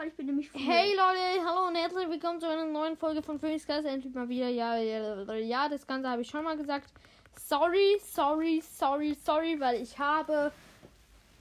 weil 0.00 0.08
ich 0.08 0.16
bin 0.16 0.26
nämlich 0.26 0.50
früher. 0.50 0.62
Hey 0.62 0.96
Leute, 0.96 1.44
hallo 1.44 1.68
und 1.68 1.74
herzlich 1.74 2.08
willkommen 2.08 2.40
zu 2.40 2.48
einer 2.48 2.64
neuen 2.64 2.96
Folge 2.96 3.22
von 3.22 3.38
Phoenix 3.38 3.66
Geist. 3.66 3.86
Endlich 3.86 4.14
mal 4.14 4.26
wieder. 4.30 4.48
Ja, 4.48 4.74
ja, 4.78 5.34
ja, 5.34 5.68
das 5.68 5.86
Ganze 5.86 6.08
habe 6.08 6.22
ich 6.22 6.30
schon 6.30 6.42
mal 6.42 6.56
gesagt. 6.56 6.90
Sorry, 7.38 8.00
sorry, 8.02 8.62
sorry, 8.62 9.14
sorry, 9.22 9.60
weil 9.60 9.82
ich 9.82 9.98
habe 9.98 10.52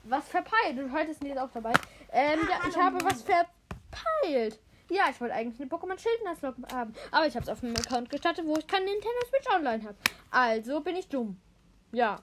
was 0.03 0.27
verpeilt. 0.27 0.77
Und 0.77 0.91
heute 0.91 1.11
ist 1.11 1.23
Nils 1.23 1.37
auch 1.37 1.49
dabei. 1.53 1.71
Ähm, 2.11 2.39
ja, 2.49 2.59
ich 2.67 2.75
habe 2.75 2.97
was 3.05 3.21
verpeilt. 3.21 4.59
Ja, 4.89 5.03
ich 5.09 5.21
wollte 5.21 5.35
eigentlich 5.35 5.61
eine 5.61 5.69
Pokémon 5.69 5.97
Schildnasslok 5.97 6.55
haben. 6.73 6.93
Aber 7.11 7.27
ich 7.27 7.35
habe 7.35 7.43
es 7.43 7.49
auf 7.49 7.63
einem 7.63 7.77
Account 7.77 8.09
gestartet, 8.09 8.45
wo 8.45 8.57
ich 8.57 8.67
keinen 8.67 8.85
Nintendo 8.85 9.19
Switch 9.29 9.55
Online 9.55 9.83
habe. 9.85 9.95
Also 10.31 10.81
bin 10.81 10.97
ich 10.97 11.07
dumm. 11.07 11.39
Ja. 11.93 12.19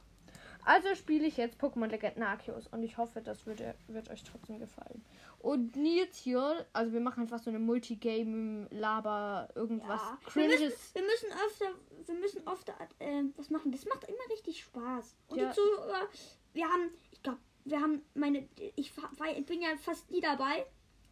Also 0.67 0.95
spiele 0.97 1.27
ich 1.29 1.37
jetzt 1.37 1.61
Pokémon 1.61 1.87
Legenden 1.87 2.25
Arceus. 2.25 2.67
Und 2.67 2.83
ich 2.83 2.99
hoffe, 2.99 3.23
das 3.23 3.47
wird, 3.47 3.63
wird 3.87 4.11
euch 4.11 4.25
trotzdem 4.25 4.59
gefallen. 4.59 5.05
Und 5.39 5.77
Nils 5.77 6.17
hier, 6.19 6.67
also 6.73 6.93
wir 6.93 7.01
machen 7.01 7.23
einfach 7.23 7.39
so 7.39 7.51
eine 7.51 7.61
Multigame-Laber, 7.61 9.49
irgendwas 9.55 10.01
Ja. 10.01 10.19
Wir 10.23 10.29
Cringes. 10.49 10.61
müssen, 10.61 10.95
wir 10.95 11.03
müssen 11.03 11.29
öfter, 11.47 11.67
wir 12.07 12.15
müssen 12.17 12.47
öfter 12.49 12.75
äh, 12.99 13.23
was 13.37 13.51
machen. 13.51 13.73
Das 13.73 13.85
macht 13.87 14.05
immer 14.05 14.19
richtig 14.33 14.61
Spaß. 14.63 15.17
Und 15.29 15.39
Ja. 15.39 15.49
die 15.51 15.55
Zuhörer, 15.55 16.09
wir 16.53 16.67
haben, 16.67 16.91
ich 17.13 17.23
glaube, 17.23 17.39
wir 17.65 17.81
haben 17.81 18.03
meine, 18.15 18.49
ich 18.77 18.97
war, 18.97 19.11
ich 19.37 19.47
bin 19.47 19.63
ja 19.63 19.69
fast 19.81 20.11
nie 20.11 20.21
dabei, 20.21 20.67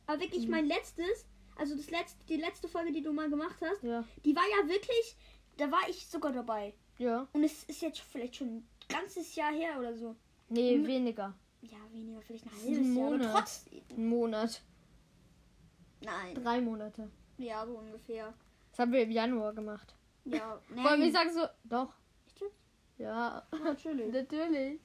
aber 0.07 0.21
wirklich 0.21 0.45
Mhm. 0.47 0.51
mein 0.51 0.67
letztes, 0.67 1.27
also 1.57 1.77
das 1.77 1.91
letzte, 1.91 2.25
die 2.27 2.37
letzte 2.37 2.69
Folge, 2.69 2.93
die 2.93 3.03
du 3.03 3.13
mal 3.13 3.31
gemacht 3.31 3.57
hast, 3.61 3.83
Ja, 3.83 4.05
die 4.25 4.35
war 4.35 4.43
ja 4.61 4.69
wirklich, 4.69 5.17
da 5.57 5.71
war 5.71 5.89
ich 5.89 6.07
sogar 6.07 6.33
dabei. 6.33 6.75
ja. 6.99 7.27
Und 7.33 7.45
es 7.45 7.65
ist 7.65 7.83
jetzt 7.83 8.01
vielleicht 8.01 8.37
schon 8.37 8.67
ganzes 8.89 9.35
Jahr 9.35 9.53
her 9.53 9.79
oder 9.79 9.95
so. 9.97 10.17
Nee, 10.49 10.77
Mhm. 10.79 10.87
weniger. 10.87 11.35
Ja, 11.63 11.79
weniger, 11.91 12.21
vielleicht 12.23 12.45
ein 12.47 12.51
ist 12.53 12.65
ein 12.65 12.75
halbes 12.75 12.95
Jahr. 12.97 13.07
Aber 13.07 13.17
Monat. 13.19 13.61
Ein 13.97 14.07
Monat. 14.09 14.63
Nein. 16.03 16.35
Drei 16.35 16.61
Monate. 16.61 17.11
Ja, 17.39 17.67
so 17.67 17.79
ungefähr. 17.79 18.35
Das 18.71 18.79
haben 18.81 18.93
wir 18.93 19.03
im 19.03 19.11
Januar 19.11 19.53
gemacht. 19.55 19.95
Ja, 20.25 20.61
Wollen 20.69 20.85
wir 20.85 20.97
nein. 20.99 21.13
sagen 21.13 21.31
so. 21.33 21.47
Doch. 21.65 21.93
Echt? 22.27 22.43
Ja, 22.99 23.47
Natürlich. 23.65 24.13
natürlich. 24.13 24.81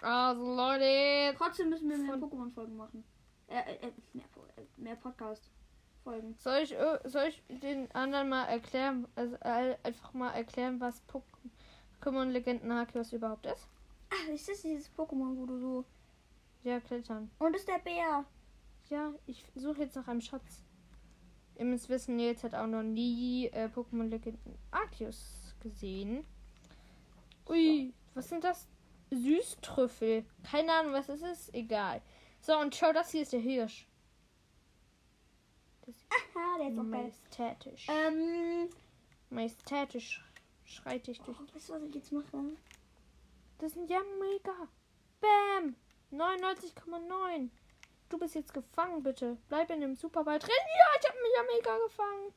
Also 0.00 0.54
Leute. 0.56 1.34
Trotzdem 1.38 1.70
müssen 1.70 1.88
wir 1.88 1.96
mehr 1.96 2.16
Pokémon-Folgen 2.16 2.76
machen. 2.76 3.04
Äh, 3.46 3.60
äh, 3.60 3.86
äh, 3.86 3.92
mehr, 4.12 4.96
Po- 4.96 5.34
Podcast-Folgen. 6.04 6.34
Soll 6.38 6.58
ich, 6.62 6.76
soll 7.10 7.28
ich 7.28 7.42
den 7.62 7.90
anderen 7.92 8.28
mal 8.28 8.44
erklären, 8.44 9.08
also 9.16 9.36
äh, 9.36 9.76
einfach 9.82 10.12
mal 10.12 10.32
erklären, 10.32 10.80
was 10.80 11.02
Pokémon 11.08 12.30
Legenden 12.30 12.70
Arceus 12.70 13.12
überhaupt 13.12 13.46
ist? 13.46 13.68
Ah, 14.10 14.32
ist 14.32 14.48
das 14.48 14.62
dieses 14.62 14.90
Pokémon, 14.94 15.36
wo 15.36 15.46
du 15.46 15.58
so. 15.58 15.84
Ja, 16.62 16.80
klettern. 16.80 17.30
Und 17.38 17.56
ist 17.56 17.68
der 17.68 17.78
Bär. 17.78 18.24
Ja, 18.90 19.12
ich 19.26 19.44
suche 19.54 19.82
jetzt 19.82 19.96
nach 19.96 20.08
einem 20.08 20.20
Schatz. 20.20 20.64
Ihr 21.56 21.64
müsst 21.64 21.88
wissen, 21.88 22.16
Nils 22.16 22.42
hat 22.42 22.54
auch 22.54 22.66
noch 22.66 22.82
nie 22.82 23.46
äh, 23.48 23.68
Pokémon 23.74 24.08
Legenden 24.08 24.58
Arceus 24.70 25.54
gesehen. 25.60 26.24
Ui, 27.48 27.92
was 28.14 28.28
sind 28.28 28.44
das? 28.44 28.68
Süßtrüffel. 29.10 30.24
Keine 30.50 30.72
Ahnung, 30.72 30.92
was 30.92 31.08
es 31.08 31.22
ist. 31.22 31.54
Egal. 31.54 32.02
So, 32.40 32.58
und 32.58 32.74
schau, 32.74 32.92
das 32.92 33.10
hier 33.10 33.22
ist 33.22 33.32
der 33.32 33.40
Hirsch. 33.40 33.86
Das 35.86 35.94
Aha, 36.10 36.58
der 36.58 36.68
ist 36.68 36.78
auch 36.78 36.82
geil. 36.82 36.90
majestätisch. 37.02 37.86
Ähm. 37.88 38.70
Majestätisch 39.30 40.24
schreitig 40.64 41.20
Oh, 41.22 41.24
durch. 41.32 41.54
weißt 41.54 41.68
du, 41.68 41.72
was 41.74 41.82
ich 41.82 41.94
jetzt 41.94 42.12
mache? 42.12 42.56
Das 43.58 43.72
sind 43.72 43.90
ja 43.90 44.00
mega. 44.20 44.68
Bam. 45.20 45.76
99,9. 46.12 47.50
Du 48.08 48.18
bist 48.18 48.34
jetzt 48.34 48.54
gefangen, 48.54 49.02
bitte. 49.02 49.36
Bleib 49.48 49.70
in 49.70 49.80
dem 49.80 49.94
Superball 49.96 50.38
drin. 50.38 50.50
Ja, 50.50 51.00
ich 51.00 51.08
habe 51.08 51.18
mich 51.20 51.32
ja 51.36 51.42
mega 51.56 51.84
gefangen. 51.86 52.32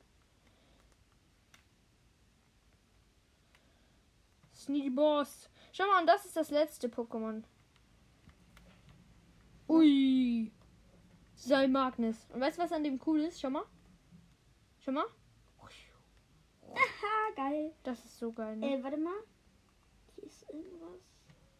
Sneaky 4.54 4.90
Boss. 4.90 5.48
Schau 5.72 5.86
mal, 5.86 6.00
und 6.00 6.06
das 6.06 6.24
ist 6.26 6.36
das 6.36 6.50
letzte 6.50 6.88
Pokémon. 6.88 7.42
Ui. 9.68 10.50
Sei 11.38 11.68
Magnus. 11.68 12.16
Und 12.32 12.40
weißt 12.40 12.58
du, 12.58 12.62
was 12.62 12.72
an 12.72 12.82
dem 12.82 13.00
cool 13.06 13.20
ist? 13.20 13.40
Schau 13.40 13.50
mal. 13.50 13.64
Schau 14.80 14.92
mal. 14.92 15.06
Aha, 16.74 17.32
geil. 17.36 17.72
Das 17.84 18.04
ist 18.04 18.18
so 18.18 18.32
geil, 18.32 18.56
ne? 18.56 18.74
Äh, 18.74 18.82
warte 18.82 18.96
mal. 18.98 19.14
Hier 20.16 20.24
ist 20.24 20.42
irgendwas. 20.50 21.00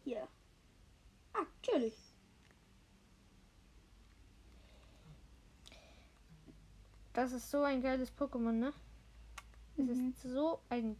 Hier. 0.03 0.27
Ah, 1.33 1.39
natürlich. 1.63 1.95
Das 7.13 7.31
ist 7.31 7.49
so 7.49 7.63
ein 7.63 7.81
geiles 7.81 8.11
Pokémon, 8.15 8.51
ne? 8.51 8.73
Es 9.77 9.97
Mhm. 9.97 10.09
ist 10.09 10.21
so 10.23 10.59
ein 10.69 10.97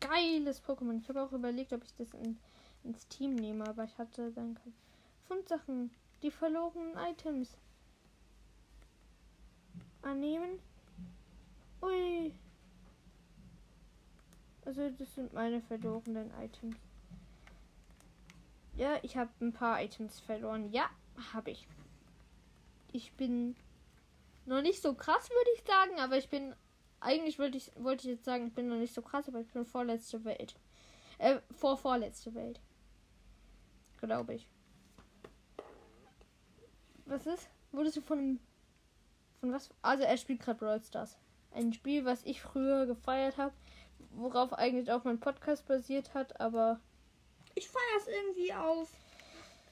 geiles 0.00 0.62
Pokémon. 0.62 0.98
Ich 0.98 1.08
habe 1.08 1.22
auch 1.22 1.32
überlegt, 1.32 1.72
ob 1.72 1.82
ich 1.82 1.94
das 1.96 2.12
in, 2.14 2.38
ins 2.84 3.08
Team 3.08 3.34
nehme, 3.34 3.66
aber 3.66 3.84
ich 3.84 3.96
hatte 3.98 4.30
dann 4.32 4.54
keine 4.54 4.72
Fundsachen. 5.26 5.90
Die 6.22 6.30
verlorenen 6.30 6.96
Items. 6.96 7.56
Annehmen. 10.02 10.58
Ui. 11.80 12.32
Also 14.64 14.90
das 14.90 15.14
sind 15.14 15.32
meine 15.32 15.60
verlorenen 15.60 16.30
Items. 16.40 16.76
Ja, 18.76 18.98
ich 19.02 19.16
habe 19.16 19.30
ein 19.40 19.52
paar 19.52 19.82
Items 19.82 20.20
verloren. 20.20 20.70
Ja, 20.70 20.88
habe 21.32 21.50
ich. 21.50 21.66
Ich 22.92 23.12
bin 23.14 23.56
noch 24.46 24.62
nicht 24.62 24.80
so 24.82 24.94
krass, 24.94 25.28
würde 25.30 25.50
ich 25.56 25.64
sagen, 25.64 26.00
aber 26.00 26.16
ich 26.16 26.28
bin 26.28 26.54
eigentlich 27.00 27.38
wollte 27.38 27.58
ich 27.58 27.72
wollte 27.76 28.08
ich 28.08 28.14
jetzt 28.14 28.24
sagen, 28.24 28.46
ich 28.46 28.54
bin 28.54 28.68
noch 28.68 28.76
nicht 28.76 28.94
so 28.94 29.02
krass, 29.02 29.28
aber 29.28 29.40
ich 29.40 29.48
bin 29.48 29.64
vorletzte 29.64 30.24
Welt. 30.24 30.54
Äh, 31.18 31.40
vor 31.50 31.76
vorletzte 31.76 32.34
Welt. 32.34 32.60
Glaube 34.00 34.34
ich. 34.34 34.48
Was 37.06 37.26
ist? 37.26 37.48
Wurdest 37.72 37.96
du 37.96 38.00
von 38.00 38.18
einem- 38.18 38.40
von 39.42 39.52
was? 39.52 39.70
Also 39.82 40.04
er 40.04 40.16
spielt 40.16 40.40
gerade 40.40 40.58
Brawl 40.60 40.80
Stars. 40.80 41.18
Ein 41.50 41.72
Spiel, 41.72 42.04
was 42.04 42.24
ich 42.24 42.40
früher 42.40 42.86
gefeiert 42.86 43.36
habe, 43.36 43.52
worauf 44.12 44.52
eigentlich 44.52 44.90
auch 44.90 45.02
mein 45.04 45.18
Podcast 45.18 45.66
basiert 45.66 46.14
hat, 46.14 46.40
aber 46.40 46.80
Ich 47.54 47.68
feiere 47.68 47.98
es 47.98 48.06
irgendwie 48.06 48.54
auf. 48.54 48.88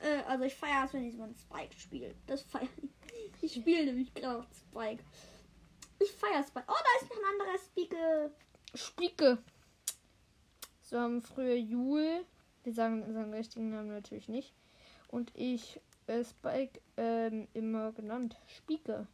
Äh, 0.01 0.23
also 0.29 0.45
ich 0.45 0.55
feiere 0.55 0.85
es, 0.85 0.93
wenn 0.93 1.05
ich 1.05 1.15
so 1.15 1.23
einen 1.23 1.37
Spike 1.37 1.75
spiele. 1.79 2.15
Das 2.27 2.43
feiere 2.43 2.69
ich. 2.83 3.43
Ich 3.43 3.55
spiele 3.55 3.87
nämlich 3.87 4.13
gerade 4.13 4.47
Spike. 4.53 5.03
Ich 6.01 6.13
feiere 6.13 6.43
Spike. 6.43 6.67
Oh, 6.69 6.75
da 6.75 7.01
ist 7.01 7.11
noch 7.11 7.19
ein 7.19 7.41
anderer 7.41 7.59
Spike. 7.59 8.31
Spieke. 8.75 9.39
So 10.83 10.99
haben 10.99 11.23
früher 11.23 11.55
Jule, 11.55 12.25
wir 12.65 12.75
sagen 12.75 13.13
seinen 13.13 13.33
richtigen 13.33 13.71
Namen 13.71 13.89
natürlich 13.89 14.29
nicht, 14.29 14.53
und 15.09 15.31
ich 15.35 15.81
äh, 16.09 16.25
Spike 16.25 16.81
ähm, 16.97 17.47
immer 17.55 17.93
genannt. 17.93 18.37
Spieke. 18.49 19.07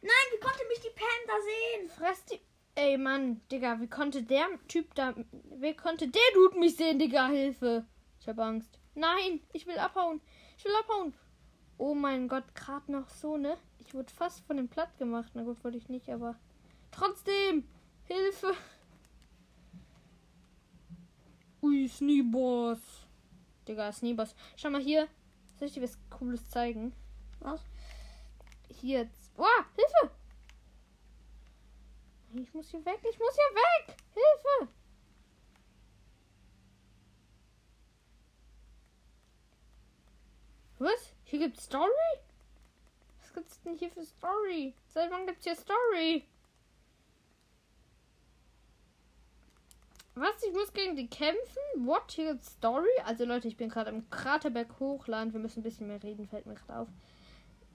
Nein, 0.00 0.26
wie 0.32 0.40
konnte 0.40 0.64
mich 0.68 0.80
die 0.80 0.87
Panda 0.98 1.34
sehen? 1.44 1.88
Fress 1.88 2.24
die. 2.26 2.40
Ey 2.74 2.96
Mann, 2.96 3.40
Digga, 3.50 3.80
wie 3.80 3.88
konnte 3.88 4.22
der 4.22 4.46
Typ 4.68 4.94
da. 4.94 5.14
Wie 5.32 5.74
konnte 5.74 6.08
der 6.08 6.22
Dude 6.34 6.58
mich 6.58 6.76
sehen, 6.76 6.98
Digga? 6.98 7.28
Hilfe. 7.28 7.84
Ich 8.20 8.28
hab 8.28 8.38
Angst. 8.38 8.78
Nein, 8.94 9.40
ich 9.52 9.66
will 9.66 9.78
abhauen. 9.78 10.20
Ich 10.56 10.64
will 10.64 10.74
abhauen. 10.76 11.14
Oh 11.76 11.94
mein 11.94 12.28
Gott, 12.28 12.54
gerade 12.54 12.90
noch 12.90 13.08
so, 13.08 13.36
ne? 13.36 13.56
Ich 13.78 13.94
wurde 13.94 14.12
fast 14.12 14.44
von 14.46 14.56
dem 14.56 14.68
platt 14.68 14.96
gemacht. 14.98 15.30
Na 15.34 15.42
gut, 15.42 15.62
wollte 15.62 15.78
ich 15.78 15.88
nicht, 15.88 16.08
aber. 16.10 16.36
Trotzdem! 16.90 17.68
Hilfe! 18.04 18.54
Ui, 21.62 21.88
Sneeboss. 21.88 22.80
Digga, 23.66 23.92
Sneeboss. 23.92 24.34
Schau 24.56 24.70
mal 24.70 24.80
hier. 24.80 25.08
Soll 25.58 25.68
ich 25.68 25.74
dir 25.74 25.82
was 25.82 25.98
Cooles 26.10 26.48
zeigen? 26.48 26.92
Was? 27.40 27.60
Hier. 28.68 29.08
Oh, 29.36 29.44
Hilfe! 29.76 30.17
Ich 32.34 32.52
muss 32.54 32.70
hier 32.70 32.84
weg. 32.84 33.00
Ich 33.10 33.18
muss 33.18 33.34
hier 33.34 33.54
weg. 33.56 33.96
Hilfe! 34.14 34.72
Was? 40.78 41.12
Hier 41.24 41.40
gibt's 41.40 41.64
Story? 41.64 41.90
Was 43.20 43.32
gibt's 43.32 43.60
denn 43.62 43.76
hier 43.76 43.90
für 43.90 44.04
Story? 44.04 44.74
Seit 44.88 45.10
wann 45.10 45.26
gibt's 45.26 45.44
hier 45.44 45.56
Story? 45.56 46.24
Was? 50.14 50.42
Ich 50.42 50.52
muss 50.52 50.72
gegen 50.72 50.96
die 50.96 51.08
kämpfen? 51.08 51.62
What? 51.76 52.12
Hier 52.12 52.32
gibt's 52.32 52.52
Story? 52.52 52.88
Also 53.04 53.24
Leute, 53.24 53.48
ich 53.48 53.56
bin 53.56 53.70
gerade 53.70 53.90
im 53.90 54.08
Kraterberg 54.10 54.78
Hochland. 54.78 55.32
Wir 55.32 55.40
müssen 55.40 55.60
ein 55.60 55.64
bisschen 55.64 55.88
mehr 55.88 56.02
reden, 56.02 56.28
fällt 56.28 56.46
mir 56.46 56.54
gerade 56.54 56.80
auf. 56.80 56.88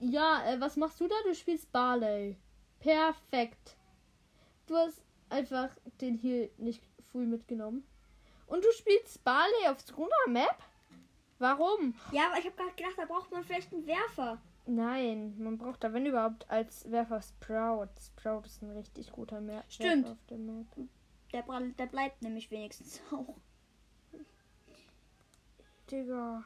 Ja, 0.00 0.44
äh, 0.46 0.60
was 0.60 0.76
machst 0.76 1.00
du 1.00 1.08
da? 1.08 1.14
Du 1.24 1.34
spielst 1.34 1.70
Barley. 1.72 2.36
Perfekt. 2.80 3.76
Du 4.66 4.76
hast 4.76 5.02
einfach 5.28 5.70
den 6.00 6.16
hier 6.16 6.50
nicht 6.56 6.82
früh 7.10 7.26
mitgenommen. 7.26 7.86
Und 8.46 8.64
du 8.64 8.70
spielst 8.72 9.22
Barley 9.24 9.68
auf 9.68 9.80
Skruna 9.80 10.14
Map? 10.28 10.56
Warum? 11.38 11.94
Ja, 12.12 12.28
aber 12.28 12.38
ich 12.38 12.46
habe 12.46 12.56
gerade 12.56 12.74
gedacht, 12.76 12.94
da 12.96 13.04
braucht 13.04 13.30
man 13.30 13.44
vielleicht 13.44 13.72
einen 13.72 13.86
Werfer. 13.86 14.40
Nein, 14.66 15.34
man 15.38 15.58
braucht 15.58 15.84
da, 15.84 15.92
wenn 15.92 16.06
überhaupt, 16.06 16.48
als 16.48 16.90
Werfer 16.90 17.20
Sprout. 17.20 17.90
Sprout 18.00 18.46
ist 18.46 18.62
ein 18.62 18.70
richtig 18.70 19.12
guter 19.12 19.40
Mer 19.40 19.64
Stimmt. 19.68 20.04
Werfer 20.04 20.12
auf 20.12 20.26
der 20.30 20.38
Map. 20.38 20.66
Der, 21.32 21.44
der 21.78 21.86
bleibt 21.86 22.22
nämlich 22.22 22.50
wenigstens 22.50 23.00
auch. 23.12 23.36
Digga. 25.90 26.44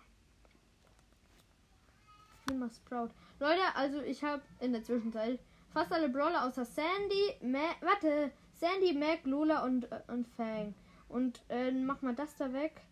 Nimm 2.48 2.58
mal 2.58 2.70
Sprout. 2.70 3.10
Leute, 3.38 3.60
also 3.74 4.00
ich 4.00 4.24
habe 4.24 4.42
in 4.58 4.72
der 4.72 4.82
Zwischenzeit 4.82 5.38
fast 5.72 5.92
alle 5.92 6.08
Brawler 6.08 6.46
außer 6.46 6.64
Sandy, 6.64 7.34
Ma 7.42 7.74
warte, 7.80 8.30
Sandy, 8.54 8.92
Mac, 8.92 9.24
Lola 9.24 9.64
und, 9.64 9.90
äh, 9.90 10.00
und 10.08 10.26
Fang. 10.28 10.74
Und 11.08 11.42
äh, 11.48 11.70
mach 11.70 12.02
mal 12.02 12.14
das 12.14 12.36
da 12.36 12.52
weg. 12.52 12.82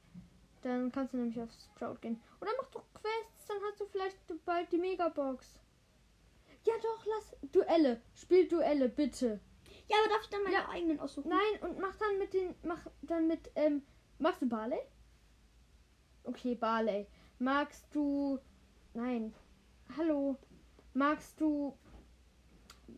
Dann 0.63 0.91
kannst 0.91 1.13
du 1.13 1.19
nämlich 1.19 1.41
auf 1.41 1.51
Sprout 1.75 1.97
gehen. 2.01 2.21
Oder 2.41 2.51
mach 2.61 2.69
doch 2.71 2.85
Quests, 2.95 3.47
dann 3.47 3.59
hast 3.69 3.81
du 3.81 3.87
vielleicht 3.87 4.17
bald 4.45 4.73
die 4.73 4.79
Megabox. 4.79 5.61
Ja 6.65 6.75
doch, 6.83 7.07
lass 7.07 7.37
Duelle. 7.53 8.01
Spiel 8.15 8.49
Duelle, 8.49 8.89
bitte. 8.89 9.39
Ja, 9.89 9.97
aber 10.01 10.09
darf 10.15 10.23
ich 10.23 10.31
dann 10.31 10.43
meine 10.43 10.57
Ja. 10.57 10.69
eigenen 10.69 10.99
aussuchen? 10.99 11.29
Nein, 11.29 11.63
und 11.63 11.79
mach 11.79 11.95
dann 11.97 12.19
mit 12.19 12.35
den. 12.35 12.55
Mach 12.65 12.87
dann 13.03 13.29
mit. 13.29 13.51
Ähm, 13.55 13.83
magst 14.19 14.43
du 14.43 14.49
Barley? 14.49 14.81
Okay, 16.25 16.57
Barley. 16.57 17.07
Magst 17.39 17.87
du. 17.95 18.41
Nein. 18.95 19.33
Hallo. 19.97 20.37
Magst 20.95 21.41
du. 21.41 21.77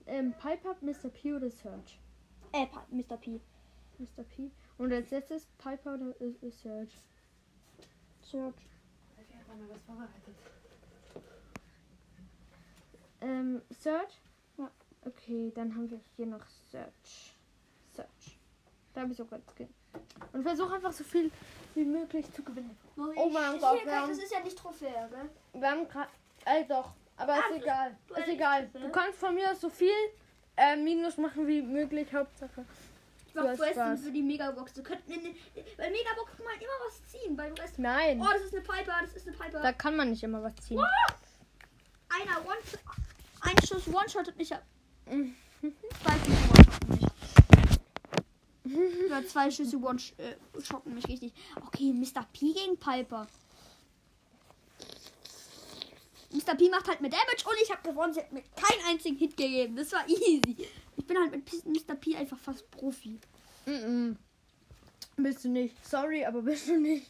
Ähm, 0.06 0.32
Piper, 0.35 0.76
Mr. 0.81 1.08
P 1.11 1.35
oder 1.35 1.50
Search? 1.50 1.99
Äh, 2.52 2.67
Pa- 2.67 2.87
Mr. 2.90 3.17
P. 3.17 3.40
Mr. 3.99 4.23
P. 4.25 4.50
Und 4.79 4.93
als 4.93 5.11
letztes 5.11 5.46
Piper 5.58 5.94
oder 5.94 6.14
äh, 6.20 6.46
äh, 6.46 6.50
Search? 6.50 6.90
Search. 8.23 8.55
Ähm, 13.20 13.62
Search? 13.70 14.20
Ja. 14.56 14.70
Okay, 15.05 15.50
dann 15.55 15.75
haben 15.75 15.90
wir 15.90 16.00
hier 16.17 16.26
noch 16.26 16.46
Search. 16.70 17.35
Search. 17.94 18.38
Da 18.94 19.02
habe 19.02 19.11
ich 19.12 19.17
sogar 19.17 19.40
Skin. 19.55 19.69
Und 20.32 20.43
versuch 20.43 20.70
einfach 20.70 20.93
so 20.93 21.02
viel 21.05 21.31
wie 21.75 21.85
möglich 21.85 22.31
zu 22.32 22.43
gewinnen. 22.43 22.76
Oh 22.96 23.29
mein 23.31 23.58
Gott, 23.58 23.81
Das 23.85 24.11
ist 24.19 24.32
ja 24.32 24.40
nicht 24.40 24.58
Trophäe, 24.58 25.08
gell? 25.11 25.31
Wir 25.61 25.70
haben 25.70 25.88
gerade. 25.88 26.11
Äh, 26.44 26.64
doch. 26.64 26.94
Aber 27.19 27.37
ist 27.37 27.62
egal. 27.62 27.97
Ist 28.17 28.29
egal. 28.29 28.69
Du 28.73 28.88
kannst 28.91 29.19
von 29.19 29.35
mir 29.35 29.55
so 29.55 29.69
viel 29.69 29.91
äh, 30.56 30.76
Minus 30.76 31.17
machen 31.19 31.47
wie 31.47 31.61
möglich. 31.61 32.12
Hauptsache. 32.12 32.65
Ich 33.26 33.32
Du 33.32 33.41
mach 33.41 33.49
hast 33.49 33.61
Quests 33.61 34.03
für 34.03 34.11
die 34.11 34.23
Megabox. 34.23 34.73
Du 34.73 34.82
könnt, 34.82 35.00
in, 35.09 35.35
bei 35.76 35.91
Megabox 35.91 36.37
kann 36.37 36.47
man 36.47 36.55
immer 36.55 36.79
was 36.87 37.05
ziehen, 37.06 37.37
du 37.37 37.62
weißt, 37.62 37.79
Nein. 37.79 38.20
oh, 38.20 38.26
das 38.32 38.43
ist 38.43 38.55
eine 38.55 38.62
Piper, 38.62 38.94
das 39.03 39.15
ist 39.15 39.29
eine 39.29 39.37
Piper. 39.37 39.61
Da 39.61 39.73
kann 39.73 39.97
man 39.97 40.11
nicht 40.11 40.23
immer 40.23 40.43
was 40.43 40.55
ziehen. 40.56 40.81
Einer 42.09 42.47
One 42.47 42.56
ein 43.41 43.56
Schuss 43.67 43.87
One-Shottet 43.87 44.37
mich 44.37 44.53
ab. 44.55 44.62
Zwei 46.03 46.19
Schüsse 46.31 46.49
One-Shotten 46.50 46.88
mich. 46.91 47.09
Oder 49.06 49.26
zwei 49.26 49.50
Schüsse 49.50 49.76
One-Shotten 49.76 50.94
mich 50.94 51.09
richtig. 51.09 51.32
Okay, 51.67 51.93
Mr. 51.93 52.26
P 52.32 52.53
gegen 52.53 52.79
Piper. 52.79 53.26
Mr. 56.31 56.55
P 56.57 56.69
macht 56.69 56.87
halt 56.89 57.01
mit 57.01 57.13
Damage 57.13 57.45
und 57.49 57.57
ich 57.63 57.71
habe 57.71 57.83
gewonnen. 57.83 58.13
Sie 58.13 58.21
hat 58.21 58.33
mir 58.33 58.43
keinen 58.43 58.87
einzigen 58.87 59.17
Hit 59.17 59.37
gegeben. 59.37 59.77
Das 59.77 59.93
war 59.93 60.07
easy. 60.09 60.69
Ich 60.97 61.07
bin 61.07 61.19
halt 61.19 61.31
mit 61.31 61.65
Mr. 61.65 61.95
P 61.95 62.17
einfach 62.17 62.39
fast 62.39 62.71
Profi. 62.71 63.19
Mhm. 63.67 64.17
Bist 65.17 65.45
du 65.45 65.49
nicht. 65.49 65.75
Sorry, 65.85 66.25
aber 66.25 66.43
bist 66.43 66.69
du 66.69 66.79
nicht. 66.79 67.07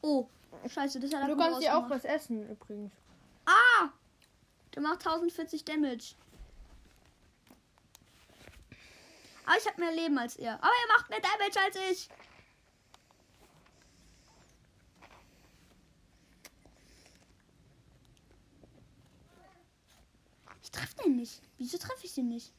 Oh, 0.00 0.26
scheiße, 0.68 1.00
das 1.00 1.12
hat 1.12 1.22
er 1.22 1.28
Du 1.28 1.36
kannst 1.36 1.62
dir 1.62 1.76
auch 1.76 1.88
was 1.90 2.04
essen 2.04 2.48
übrigens. 2.48 2.92
Ah! 3.46 3.90
Der 4.74 4.82
macht 4.82 5.06
1040 5.06 5.64
Damage. 5.64 6.14
Aber 9.44 9.56
ich 9.58 9.66
habe 9.66 9.80
mehr 9.80 9.92
Leben 9.92 10.18
als 10.18 10.36
er. 10.36 10.54
Aber 10.54 10.64
er 10.66 10.96
macht 10.96 11.10
mehr 11.10 11.20
Damage 11.20 11.60
als 11.60 11.76
ich. 11.90 12.08
Treffe 20.72 20.96
den 21.04 21.16
nicht. 21.16 21.40
Wieso 21.58 21.78
treffe 21.78 22.04
ich 22.04 22.14
den 22.14 22.28
nicht? 22.28 22.52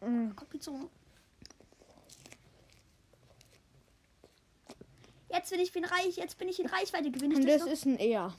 Mhm. 0.00 0.34
Kommt 0.34 0.52
die 0.52 0.60
Zone. 0.60 0.88
Jetzt 5.30 5.50
bin 5.50 5.60
ich 5.60 5.72
bin 5.72 5.84
reich, 5.84 6.16
jetzt 6.16 6.38
bin 6.38 6.48
ich 6.48 6.60
in 6.60 6.66
Reichweite. 6.66 7.10
Gewinne 7.10 7.34
ich 7.34 7.40
Und 7.40 7.46
das 7.48 7.66
ist 7.66 7.84
ein 7.86 7.98
eher. 7.98 8.32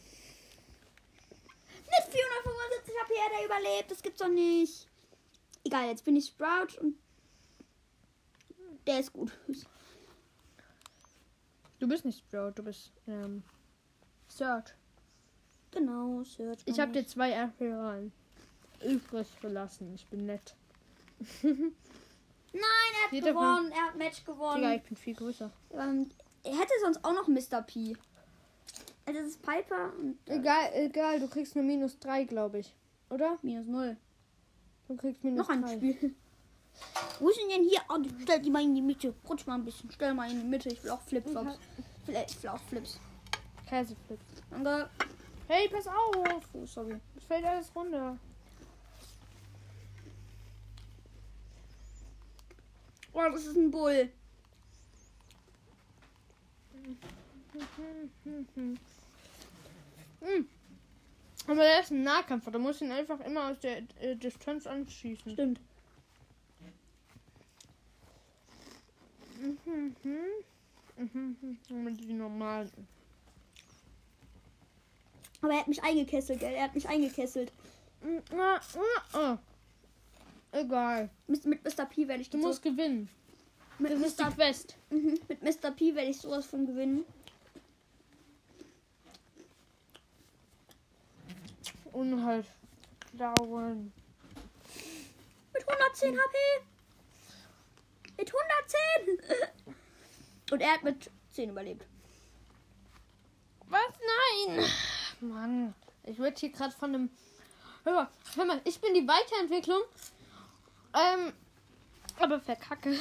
Mit 1.84 2.14
475 2.14 2.96
HP 3.02 3.14
hat 3.20 3.32
er 3.40 3.46
überlebt. 3.46 3.92
Das 3.92 4.02
gibt's 4.02 4.20
doch 4.20 4.30
nicht. 4.30 4.88
Egal, 5.66 5.90
jetzt 5.90 6.06
bin 6.06 6.16
ich 6.16 6.28
Sprout 6.28 6.80
und 6.80 6.98
der 8.88 9.00
ist 9.00 9.12
gut. 9.12 9.32
Du 11.80 11.90
bist 11.90 12.06
nicht 12.06 12.20
Sprout, 12.20 12.52
du 12.56 12.64
bist 12.64 12.94
ähm, 13.08 13.44
Search. 14.30 14.74
Genau, 15.72 16.24
Search. 16.24 16.62
Ich 16.66 16.80
habe 16.80 16.94
dir 16.94 17.06
zwei 17.06 17.32
Erfahrungen 17.32 18.14
übrig 18.84 19.28
gelassen. 19.42 19.94
Ich 19.96 20.06
bin 20.08 20.26
nett. 20.26 20.56
Nein, 21.42 21.74
er 22.54 23.06
hat 23.06 23.12
Jeder 23.12 23.32
gewonnen. 23.32 23.72
Er 23.72 23.88
hat 23.88 23.96
Match 23.96 24.20
Digga, 24.22 24.34
gewonnen. 24.34 24.72
ich 24.74 24.84
bin 24.84 24.98
viel 24.98 25.16
größer. 25.16 25.52
Ähm, 25.74 26.10
er 26.44 26.58
hätte 26.58 26.74
sonst 26.82 27.04
auch 27.04 27.14
noch 27.14 27.28
Mr. 27.28 27.62
P. 27.62 27.96
Also 29.06 29.20
das 29.20 29.30
ist 29.30 29.42
Piper 29.42 29.94
und 30.00 30.18
äh, 30.28 30.38
Egal, 30.38 30.70
egal, 30.74 31.20
du 31.20 31.28
kriegst 31.28 31.56
nur 31.56 31.64
minus 31.64 32.00
drei, 32.00 32.24
glaube 32.24 32.60
ich. 32.60 32.74
Oder? 33.10 33.38
minus 33.42 33.68
null. 33.68 33.98
Du 34.88 34.96
kriegst 34.96 35.24
minus 35.24 35.40
Noch 35.40 35.50
ein 35.50 35.62
drei. 35.62 35.76
Spiel. 35.76 36.16
Wo 37.20 37.30
ist 37.30 37.40
denn 37.40 37.64
hier? 37.64 37.80
Oh, 37.90 37.98
stell 38.24 38.42
die 38.42 38.50
mal 38.50 38.64
in 38.64 38.76
die 38.76 38.82
Mitte. 38.82 39.14
Rutsch 39.30 39.46
mal 39.48 39.56
ein 39.56 39.64
bisschen. 39.66 39.90
Stell 39.92 40.14
mal 40.14 40.30
in 40.30 40.40
die 40.40 40.46
Mitte. 40.46 40.70
Ich 40.70 40.84
will 40.84 40.92
auch 40.92 41.02
Flipflops. 41.02 41.58
Ich 42.02 42.08
will, 42.08 42.26
ich 42.28 42.44
will 42.44 42.50
auch 42.50 42.60
Flips. 42.60 43.00
Käseflip. 43.68 44.20
Danke. 44.52 44.90
Hey, 45.48 45.70
pass 45.70 45.88
auf! 45.88 46.42
Oh, 46.54 46.66
sorry. 46.66 47.00
Es 47.16 47.24
fällt 47.24 47.46
alles 47.46 47.72
runter. 47.76 48.18
Oh, 53.16 53.24
das 53.32 53.46
ist 53.46 53.56
ein 53.56 53.72
Bull. 53.72 54.10
Aber 61.48 61.64
er 61.64 61.82
ist 61.82 61.92
ein 61.92 62.04
Nahkämpfer. 62.04 62.52
Du 62.52 62.60
musst 62.60 62.82
ihn 62.82 62.92
einfach 62.92 63.22
immer 63.22 63.52
aus 63.52 63.60
der 63.62 63.78
äh, 64.02 64.18
Distanz 64.18 64.68
anschießen. 64.68 65.32
Stimmt. 65.32 65.62
Mit 71.70 72.02
die 72.02 72.14
normalen. 72.14 72.70
Aber 75.42 75.54
er 75.54 75.60
hat 75.60 75.70
mich 75.70 75.82
eingekesselt, 75.84 76.42
gell? 76.42 76.54
Er 76.54 76.66
hat 76.66 76.76
mich 76.76 76.90
eingekesselt. 76.90 77.54
Mhm. 78.02 78.22
Egal. 80.56 81.10
Mit, 81.28 81.46
mit 81.46 81.64
Mr. 81.66 81.86
P 81.86 82.08
werde 82.08 82.22
ich 82.22 82.30
Du 82.30 82.38
musst 82.38 82.62
gewinnen. 82.62 83.10
mit, 83.78 83.92
Das 83.92 84.00
ist 84.00 84.20
die 84.20 84.24
Mr. 84.24 84.32
Quest. 84.32 84.78
Mhm, 84.90 85.20
mit 85.28 85.44
Mr. 85.44 85.72
P 85.72 85.94
werde 85.94 86.10
ich 86.10 86.18
sowas 86.18 86.46
von 86.46 86.66
gewinnen. 86.66 87.04
Und 91.92 92.24
halt 92.26 92.46
dauern. 93.14 93.92
Mit 95.54 95.68
110 95.68 96.18
HP. 96.18 96.38
Mit 98.18 98.32
110. 98.34 99.40
Und 100.52 100.62
er 100.62 100.72
hat 100.72 100.84
mit 100.84 101.12
10 101.32 101.50
überlebt. 101.50 101.86
Was? 103.68 103.82
Nein! 104.48 104.66
Mann, 105.20 105.74
ich 106.04 106.18
werde 106.18 106.40
hier 106.40 106.50
gerade 106.50 106.74
von 106.74 106.96
einem. 106.96 107.10
Hör 107.84 107.94
mal, 107.94 108.08
hör 108.36 108.46
mal, 108.46 108.62
ich 108.64 108.80
bin 108.80 108.94
die 108.94 109.06
Weiterentwicklung. 109.08 109.82
Ähm, 110.96 111.34
aber 112.20 112.40
verkacke. 112.40 112.98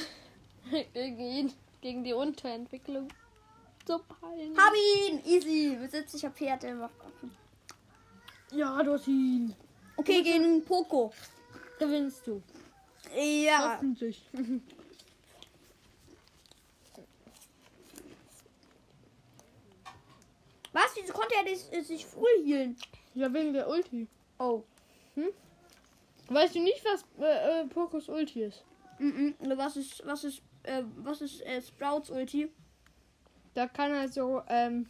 gegen, 0.92 1.52
gegen 1.80 2.04
die 2.04 2.12
Unterentwicklung. 2.12 3.08
So 3.86 3.98
peinlich. 3.98 4.58
Hab 4.58 4.72
ihn! 4.74 5.24
Easy. 5.24 5.76
Mit 5.80 5.90
70 5.90 6.24
HP 6.24 6.50
hat 6.50 6.64
er 6.64 6.72
gemacht. 6.72 6.94
Ja, 8.52 8.82
du 8.82 8.92
hast 8.94 9.06
ihn. 9.06 9.54
Okay, 9.96 10.22
gegen 10.22 10.64
Poco. 10.64 11.12
Gewinnst 11.78 12.26
du. 12.26 12.42
Ja. 13.14 13.74
Hoffentlich. 13.74 14.28
Was? 20.72 20.96
Wieso 20.96 21.12
konnte 21.12 21.34
er 21.36 21.84
sich 21.84 22.06
full 22.06 22.44
healen? 22.44 22.76
Ja, 23.14 23.32
wegen 23.32 23.52
der 23.52 23.68
Ulti. 23.68 24.08
Oh. 24.38 24.64
Weißt 26.28 26.54
du 26.54 26.61
nicht, 26.61 26.85
was 26.85 27.04
äh, 27.21 27.62
äh, 27.62 27.66
Pokos 27.66 28.09
Ulti 28.09 28.43
ist? 28.45 28.64
Mhm. 28.99 29.35
Was 29.57 29.76
ist, 29.76 30.04
was 30.07 30.25
ist, 30.25 30.43
äh, 30.62 30.83
was 30.97 31.21
ist 31.21 31.43
äh, 31.43 31.61
Sprouts 31.61 32.11
Ulti? 32.11 32.50
Da 33.54 33.69
kann 33.69 33.93
er 33.93 34.09
so, 34.09 34.43
ähm, 34.49 34.87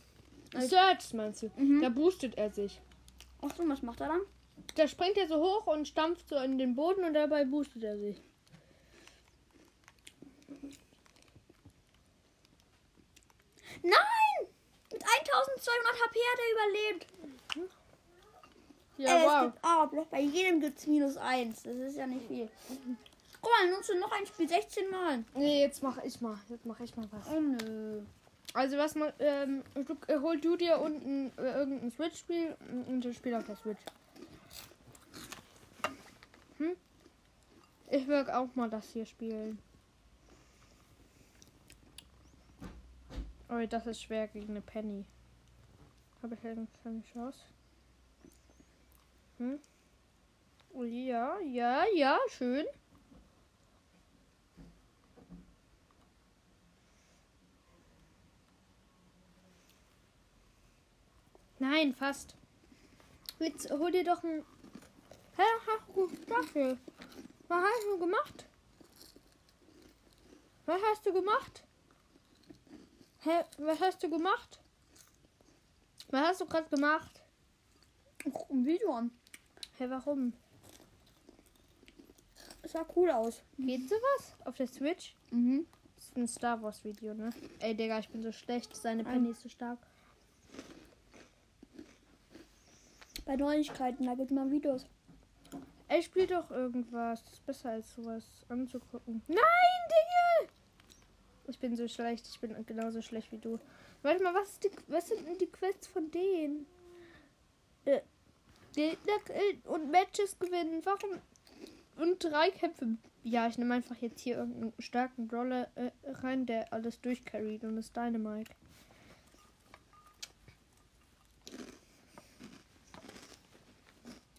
Search 0.59 1.13
meinst 1.13 1.43
du? 1.43 1.51
Mhm. 1.57 1.83
Da 1.83 1.89
boostet 1.89 2.39
er 2.39 2.51
sich. 2.51 2.81
Ach 3.43 3.55
so, 3.57 3.69
was 3.69 3.83
macht 3.83 4.01
er 4.01 4.09
dann? 4.09 4.21
Da 4.77 4.89
springt 4.89 5.17
er 5.17 5.29
so 5.29 5.41
hoch 5.41 5.67
und 5.67 5.89
stampft 5.89 6.29
so 6.29 6.37
in 6.37 6.59
den 6.59 6.75
Boden 6.75 7.05
und 7.05 7.15
dabei 7.15 7.45
boostet 7.45 7.83
er 7.83 7.99
sich. 7.99 8.21
Nein! 13.83 14.49
Mit 14.93 15.03
1200 15.03 15.95
HP 16.01 16.19
hat 16.33 16.39
er 16.39 16.53
überlebt. 16.53 17.07
Ja, 18.97 19.09
Äh, 19.09 19.19
es 19.21 19.25
wow. 19.27 19.43
gibt, 19.53 19.65
ah, 19.65 19.85
bloß 19.87 20.07
bei 20.09 20.21
jedem 20.21 20.61
gibt 20.61 20.79
es 20.79 20.87
minus 20.87 21.17
1. 21.17 21.63
Das 21.63 21.75
ist 21.75 21.97
ja 21.97 22.07
nicht 22.07 22.27
viel. 22.27 22.49
Guck 23.41 23.51
mal, 23.51 23.71
nutzt 23.71 23.91
du 23.91 23.99
noch 23.99 24.13
ein 24.13 24.27
Spiel 24.27 24.49
16 24.49 24.91
Mal. 24.91 25.25
Nee, 25.35 25.63
jetzt 25.63 25.83
mach 25.83 26.03
ich 26.05 26.21
mal. 26.21 26.39
Jetzt 26.49 26.65
mach 26.65 26.79
ich 26.81 26.97
mal 26.97 27.07
was. 27.11 27.27
Oh 27.29 27.41
nö. 27.41 28.01
Also 28.55 28.79
was 28.79 28.95
man, 28.95 29.13
ähm, 29.19 29.65
du, 29.75 29.97
äh, 30.07 30.19
hol 30.21 30.41
du 30.41 30.57
dir 30.57 30.79
unten 30.81 31.33
äh, 31.39 31.59
irgendein 31.59 31.91
Switch-Spiel 31.91 32.57
und 32.87 33.05
das 33.05 33.17
Spiel 33.17 33.35
auf 33.35 33.45
der 33.45 33.57
Switch. 33.57 33.81
Hm? 36.59 36.77
Ich 37.91 38.07
will 38.07 38.31
auch 38.31 38.55
mal 38.55 38.71
das 38.71 38.89
hier 38.93 39.07
spielen. 39.07 39.59
Oh, 43.49 43.67
das 43.69 43.87
ist 43.87 44.03
schwer 44.03 44.29
gegen 44.29 44.51
eine 44.51 44.61
Penny. 44.61 45.05
Habe 46.23 46.35
ich 46.35 46.47
eigentlich 46.47 46.69
keine 46.83 47.03
Chance? 47.13 47.39
Hm? 49.39 49.61
Ja, 50.75 51.39
ja, 51.41 51.85
ja, 51.95 52.19
schön. 52.29 52.67
Nein, 61.59 61.95
fast. 61.95 62.37
Jetzt 63.39 63.71
hol 63.71 63.91
dir 63.91 64.05
doch 64.05 64.23
ein. 64.23 64.45
Hä, 65.37 65.43
ha, 65.67 65.93
gut, 65.93 66.13
dafür. 66.31 66.79
Was 67.49 67.63
hast 67.63 67.85
du 67.85 67.99
gemacht? 67.99 68.47
Was 70.67 70.83
hast 70.83 71.07
du 71.07 71.13
gemacht? 71.13 71.65
Hä, 73.21 73.45
was 73.59 73.81
hast 73.81 74.03
du 74.03 74.11
gemacht? 74.11 74.61
Was 76.11 76.27
hast 76.27 76.41
du 76.41 76.47
gerade 76.47 76.69
gemacht? 76.69 77.23
Guck 78.23 78.51
ein 78.51 78.65
Video 78.65 78.93
an. 78.93 79.11
Hä, 79.77 79.91
warum? 79.91 80.33
Es 82.63 82.73
sah 82.73 82.87
cool 82.95 83.11
aus. 83.11 83.43
Geht 83.59 83.89
sowas? 83.89 84.37
Auf 84.45 84.57
der 84.57 84.69
Switch? 84.69 85.17
Mhm. 85.31 85.67
Das 85.97 86.05
ist 86.05 86.17
ein 86.17 86.29
Star 86.29 86.63
Wars 86.63 86.85
Video, 86.85 87.13
ne? 87.13 87.31
Ey, 87.59 87.75
Digga, 87.75 87.99
ich 87.99 88.09
bin 88.09 88.23
so 88.23 88.31
schlecht. 88.31 88.75
Seine 88.77 89.03
Penny 89.03 89.31
ist 89.31 89.43
so 89.43 89.49
stark. 89.49 89.79
Bei 93.25 93.37
Neuigkeiten, 93.37 94.07
da 94.07 94.15
gibt 94.15 94.31
man 94.31 94.51
Videos. 94.51 94.87
Ey, 95.89 96.03
spiel 96.03 96.27
doch 96.27 96.51
irgendwas. 96.51 97.25
Das 97.25 97.33
ist 97.33 97.47
besser 97.47 97.71
als 97.71 97.95
sowas 97.95 98.25
anzugucken. 98.49 99.23
Nein, 99.27 99.39
Digga! 99.89 100.53
Ich 101.49 101.59
bin 101.59 101.77
so 101.77 101.89
schlecht. 101.89 102.27
Ich 102.29 102.41
bin 102.41 102.55
genauso 102.65 103.03
schlecht 103.03 103.33
wie 103.33 103.39
du. 103.39 103.59
Warte 104.03 104.23
mal, 104.23 104.35
was, 104.35 104.51
ist 104.51 104.65
die, 104.65 104.71
was 104.87 105.09
sind 105.09 105.27
denn 105.27 105.39
die 105.39 105.51
Quests 105.51 105.87
von 105.89 106.11
denen? 106.11 106.67
Äh, 107.85 108.01
Gegner 108.75 109.19
killen 109.25 109.61
und 109.65 109.91
Matches 109.91 110.39
gewinnen. 110.39 110.83
Warum? 110.85 111.21
Und 111.97 112.23
drei 112.23 112.51
Kämpfe. 112.51 112.97
Ja, 113.23 113.47
ich 113.47 113.57
nehme 113.57 113.75
einfach 113.75 113.97
jetzt 113.97 114.21
hier 114.21 114.37
irgendeinen 114.37 114.75
starken 114.81 115.29
Brawler 115.29 115.69
äh, 115.77 115.91
rein, 116.05 116.45
der 116.45 116.73
alles 116.73 117.01
durchcarried 117.01 117.65
und 117.65 117.79
ist 117.79 117.97
Dynamite. 117.97 118.51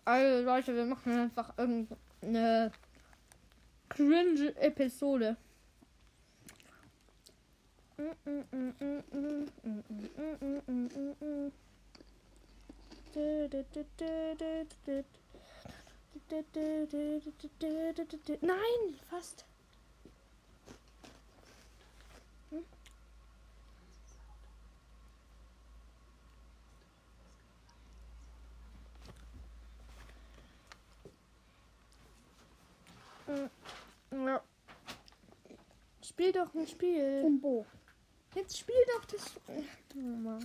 Also 0.03 0.45
Leute, 0.45 0.75
wir 0.75 0.85
machen 0.85 1.17
einfach 1.17 1.57
irgendeine 1.57 2.71
cringe 3.89 4.55
Episode. 4.57 5.37
Nein, 18.41 18.99
fast. 19.09 19.45
Ja. 34.11 34.41
Spiel 36.01 36.31
doch 36.31 36.53
ein 36.53 36.67
Spiel. 36.67 37.39
Jetzt 38.35 38.57
spiel 38.57 38.75
doch 38.93 39.05
das. 39.05 39.21
Ach, 39.47 39.95
Mama. 39.95 40.39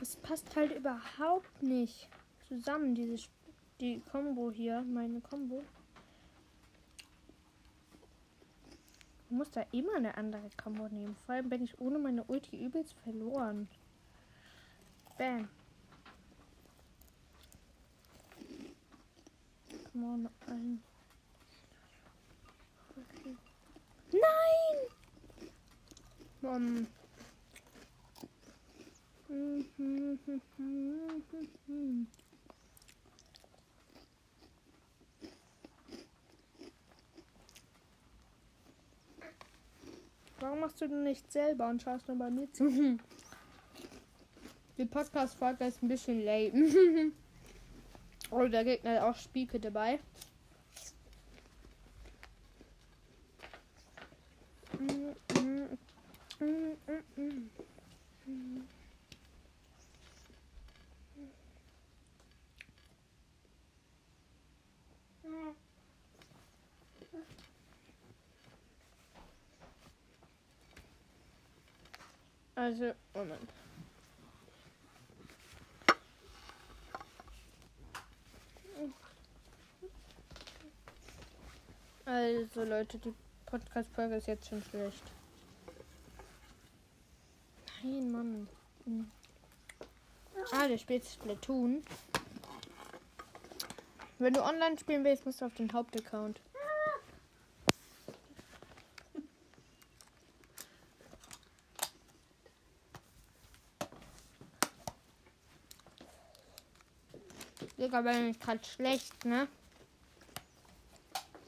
Es 0.00 0.16
passt 0.28 0.54
halt 0.56 0.72
überhaupt 0.72 1.62
nicht 1.62 2.06
zusammen, 2.48 2.94
diese 2.94 3.28
die 3.80 4.02
Combo 4.12 4.50
hier, 4.50 4.82
meine 4.82 5.22
Combo. 5.22 5.64
Ich 9.24 9.30
muss 9.30 9.50
da 9.50 9.64
immer 9.72 9.94
eine 9.96 10.16
andere 10.18 10.50
Combo 10.62 10.88
nehmen. 10.88 11.16
Vor 11.24 11.34
allem 11.34 11.48
bin 11.48 11.64
ich 11.64 11.80
ohne 11.80 11.98
meine 11.98 12.24
Ulti 12.24 12.62
übelst 12.62 12.94
verloren. 13.04 13.68
Bam. 15.16 15.48
Come 19.92 20.06
on, 20.06 20.28
ein. 20.46 20.82
Nein! 24.12 24.88
Mann. 26.42 26.86
Warum 40.40 40.60
machst 40.60 40.80
du 40.80 40.88
denn 40.88 41.02
nicht 41.02 41.30
selber 41.30 41.68
und 41.68 41.82
schaust 41.82 42.08
nur 42.08 42.16
bei 42.16 42.30
mir 42.30 42.50
zu? 42.52 42.70
Die 44.78 44.86
Podcast-Folge 44.86 45.66
ist 45.66 45.82
ein 45.82 45.88
bisschen 45.88 46.24
lame. 46.24 47.12
oh, 48.30 48.46
der 48.46 48.64
Gegner 48.64 48.92
hat 48.92 49.02
auch 49.02 49.16
Spieke 49.16 49.60
dabei. 49.60 49.98
Also, 72.54 72.92
Moment. 73.14 73.48
Also 82.04 82.64
Leute, 82.64 82.98
die 82.98 83.14
Podcast-Folge 83.46 84.16
ist 84.16 84.26
jetzt 84.26 84.48
schon 84.48 84.62
schlecht. 84.62 85.02
Nein, 87.84 88.10
Mann. 88.10 88.48
Hm. 88.86 89.10
Ah, 90.50 90.66
der 90.66 90.78
spielt 90.78 91.04
Splatoon. 91.04 91.82
Wenn 94.18 94.32
du 94.32 94.42
online 94.42 94.76
spielen 94.78 95.04
willst, 95.04 95.24
musst 95.26 95.40
du 95.40 95.46
auf 95.46 95.54
den 95.54 95.72
Hauptaccount. 95.72 96.40
Digga, 107.78 108.00
bin 108.02 108.30
ich 108.30 108.40
gerade 108.40 108.64
schlecht, 108.64 109.24
ne? 109.24 109.46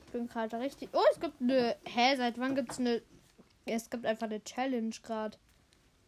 Ich 0.07 0.13
bin 0.13 0.29
gerade 0.29 0.59
richtig. 0.61 0.89
Oh, 0.93 1.03
es 1.13 1.21
gibt 1.21 1.41
eine. 1.41 1.77
Hä, 1.85 2.17
seit 2.17 2.39
wann 2.39 2.55
gibt's 2.55 2.79
eine. 2.79 3.03
Es 3.67 3.91
gibt 3.91 4.07
einfach 4.07 4.27
eine 4.27 4.43
Challenge 4.43 4.95
gerade. 5.03 5.37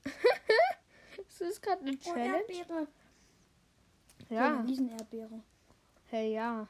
es 1.28 1.40
ist 1.40 1.62
gerade 1.62 1.82
eine 1.82 1.92
Oh, 1.92 1.96
Challenge. 1.96 2.36
Erdbeere. 2.38 2.88
Ja. 4.30 4.58
Eine 4.58 4.68
Riesenerdbeere. 4.68 5.42
Hey, 6.12 6.34
ja. 6.34 6.68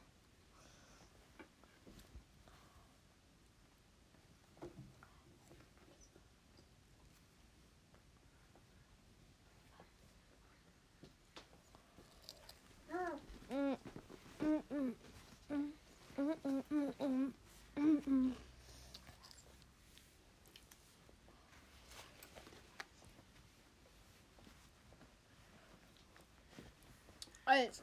Also, 27.45 27.83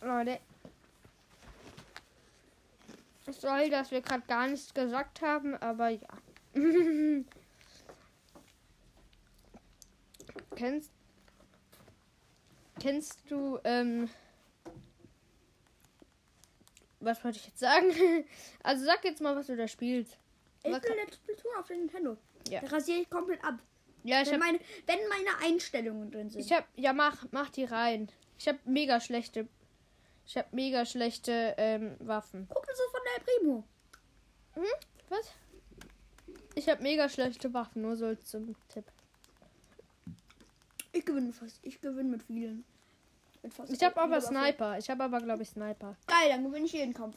Leute, 0.00 0.38
Sorry, 3.30 3.70
dass 3.70 3.90
wir 3.90 4.02
gerade 4.02 4.22
gar 4.26 4.46
nichts 4.48 4.74
gesagt 4.74 5.22
haben, 5.22 5.56
aber 5.56 5.88
ja. 5.88 6.08
kennst, 10.54 10.92
kennst 12.80 13.18
du, 13.28 13.58
ähm, 13.64 14.10
was 17.00 17.24
wollte 17.24 17.38
ich 17.38 17.46
jetzt 17.46 17.60
sagen? 17.60 17.90
Also 18.62 18.84
sag 18.84 19.04
jetzt 19.04 19.20
mal, 19.20 19.36
was 19.36 19.46
du 19.46 19.56
da 19.56 19.68
spielst. 19.68 20.18
Ich 20.62 20.72
Was 20.72 20.82
will 20.84 20.96
jetzt 20.96 21.16
Splatoon 21.16 21.52
auf 21.58 21.68
Nintendo. 21.68 22.16
Ja. 22.48 22.60
Da 22.60 22.68
rasiere 22.68 23.00
ich 23.00 23.10
komplett 23.10 23.44
ab. 23.44 23.58
Ja, 24.02 24.22
ich 24.22 24.28
Wenn 24.28 24.34
hab, 24.34 24.40
meine, 24.40 24.60
wenn 24.86 24.98
meine 25.08 25.38
Einstellungen 25.42 26.10
drin 26.10 26.30
sind. 26.30 26.40
ich 26.40 26.52
hab, 26.52 26.66
ja 26.76 26.92
mach, 26.92 27.26
mach 27.30 27.50
die 27.50 27.64
rein. 27.64 28.08
Ich 28.38 28.48
hab 28.48 28.64
mega 28.66 29.00
schlechte, 29.00 29.48
ich 30.26 30.36
hab 30.36 30.52
mega 30.52 30.84
schlechte 30.86 31.54
ähm, 31.58 31.96
Waffen. 32.00 32.48
Kumpel 32.48 32.63
so 32.76 32.82
von 32.90 33.00
der 33.04 33.24
Primo. 33.24 33.64
Hm? 34.54 34.64
Was? 35.08 35.32
Ich 36.54 36.68
hab 36.68 36.80
mega 36.80 37.08
schlechte 37.08 37.52
Waffen, 37.52 37.82
nur 37.82 37.96
so 37.96 38.14
zum 38.16 38.54
Tipp. 38.68 38.84
Ich 40.92 41.04
gewinne 41.04 41.32
fast. 41.32 41.58
Ich 41.62 41.80
gewinne 41.80 42.10
mit 42.10 42.22
vielen. 42.22 42.64
Mit 43.42 43.52
Ich 43.70 43.82
habe 43.82 44.00
aber 44.00 44.16
Waffe. 44.16 44.28
Sniper. 44.28 44.78
Ich 44.78 44.88
habe 44.88 45.04
aber, 45.04 45.20
glaube 45.20 45.42
ich, 45.42 45.48
Sniper. 45.50 45.96
Geil, 46.06 46.28
dann 46.28 46.44
gewinne 46.44 46.66
ich 46.66 46.72
jeden 46.72 46.94
Kampf. 46.94 47.16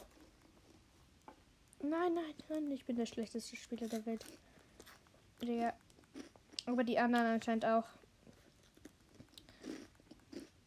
Nein, 1.80 2.14
nein, 2.14 2.34
nein. 2.48 2.72
Ich 2.72 2.84
bin 2.84 2.96
der 2.96 3.06
schlechteste 3.06 3.54
Spieler 3.56 3.86
der 3.86 4.04
Welt. 4.04 4.24
Digga. 5.40 5.72
Aber 6.66 6.82
die 6.82 6.98
anderen 6.98 7.26
anscheinend 7.26 7.64
auch. 7.64 7.84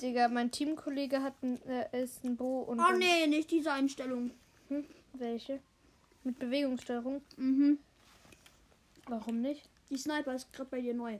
Digga, 0.01 0.29
mein 0.29 0.49
Teamkollege 0.49 1.21
hat 1.21 1.33
ein, 1.43 1.61
äh, 1.67 2.03
ist 2.03 2.23
ein 2.23 2.37
Bo 2.37 2.61
und. 2.61 2.79
Oh 2.79 2.97
nee, 2.97 3.27
nicht 3.27 3.51
diese 3.51 3.71
Einstellung. 3.71 4.31
Hm? 4.71 4.85
Welche? 5.11 5.59
Mit 6.23 6.39
Bewegungssteuerung? 6.39 7.21
Mhm. 7.35 7.77
Warum 9.07 9.41
nicht? 9.41 9.67
Die 9.89 9.97
Sniper 9.97 10.33
ist 10.33 10.53
gerade 10.53 10.69
bei 10.69 10.79
dir 10.79 10.93
neu. 10.93 11.19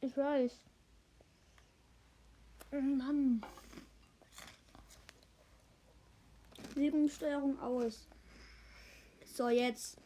Ich 0.00 0.16
weiß. 0.16 0.58
Oh 2.72 2.80
Mann. 2.80 3.42
Bewegungssteuerung 6.74 7.60
aus. 7.60 8.08
So, 9.26 9.50
jetzt. 9.50 9.98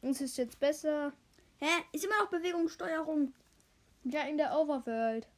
Ist 0.00 0.22
es 0.22 0.38
jetzt 0.38 0.58
besser? 0.58 1.12
Hä? 1.58 1.84
Ist 1.92 2.06
immer 2.06 2.22
noch 2.22 2.30
Bewegungssteuerung. 2.30 3.34
Ja, 4.04 4.22
in 4.22 4.38
der 4.38 4.58
Overworld. 4.58 5.28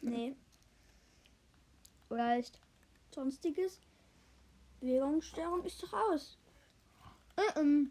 Nee. 0.00 0.34
Vielleicht. 2.08 2.65
Sonstiges. 3.16 3.80
Bewegungssteuerung 4.80 5.64
ist 5.64 5.82
doch 5.82 5.92
aus. 5.92 6.36
Äh, 7.36 7.60
ähm. 7.60 7.90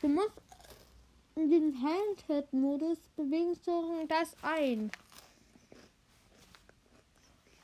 Du 0.00 0.08
musst 0.08 0.30
in 1.34 1.50
den 1.50 1.82
Handheld-Modus 1.82 2.98
Bewegungssteuerung 3.16 4.06
das 4.06 4.36
ein. 4.42 4.92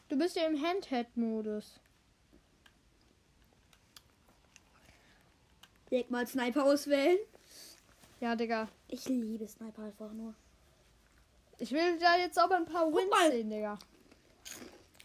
Du 0.09 0.19
bist 0.19 0.35
ja 0.35 0.47
im 0.47 0.61
Handheld-Modus. 0.61 1.79
Leg 5.91 6.11
mal 6.11 6.27
Sniper 6.27 6.65
auswählen. 6.65 7.19
Ja, 8.19 8.35
Digga. 8.35 8.69
Ich 8.89 9.09
liebe 9.09 9.47
Sniper 9.47 9.83
einfach 9.85 10.13
nur. 10.13 10.35
Ich 11.59 11.71
will 11.71 11.99
da 12.01 12.17
jetzt 12.17 12.37
aber 12.37 12.57
ein 12.57 12.65
paar 12.65 12.93
Wins 12.93 13.11
mal. 13.11 13.31
sehen, 13.31 13.49
Digga. 13.49 13.79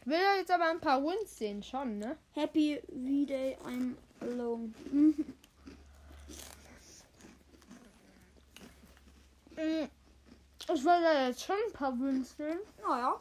Ich 0.10 0.15
will 0.15 0.22
jetzt 0.39 0.50
aber 0.50 0.72
ein 0.72 0.80
paar 0.80 1.04
Wins 1.04 1.38
sehen, 1.38 1.62
schon, 1.62 2.00
ne? 2.00 2.17
Happy 2.34 2.82
V-Day, 2.88 3.56
I'm 3.63 3.93
alone. 4.22 4.74
Mhm. 4.91 5.13
Mm, 9.56 9.88
Ich 10.63 10.67
will 10.84 10.84
da 11.04 11.28
jetzt 11.28 11.43
schon 11.43 11.58
ein 11.67 11.74
paar 11.74 11.91
Wins 12.00 12.36
sehen. 12.36 12.58
Naja. 12.82 13.19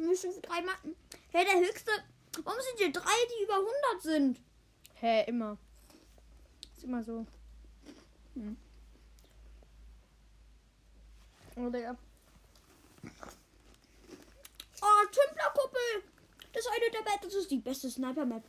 Müssen 0.00 0.32
drei 0.42 0.62
Matten. 0.62 0.96
Hey, 1.30 1.44
der 1.44 1.60
höchste. 1.60 1.90
Warum 2.44 2.60
sind 2.60 2.78
hier 2.78 2.92
drei, 2.92 3.16
die 3.38 3.44
über 3.44 3.54
100 3.54 4.02
sind? 4.02 4.40
Hä, 4.94 5.24
immer. 5.26 5.58
Ist 6.76 6.84
immer 6.84 7.02
so. 7.02 7.26
Hm. 8.34 8.56
Oh, 11.56 11.68
Digga. 11.68 11.96
Oh, 14.82 15.06
Tümplerkuppel. 15.12 16.02
Das 16.52 16.64
ist 16.64 16.70
eine 16.70 16.90
der 16.90 17.02
Map. 17.02 17.20
Das 17.22 17.34
ist 17.34 17.50
die 17.50 17.58
beste 17.58 17.90
Sniper-Map. 17.90 18.42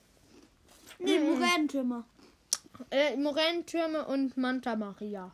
Nee, 0.99 1.19
Mhm. 1.19 1.39
Moränentürme. 1.39 2.03
Äh, 2.89 3.17
Moränentürme 3.17 4.05
und 4.07 4.37
Manta 4.37 4.75
Maria. 4.75 5.31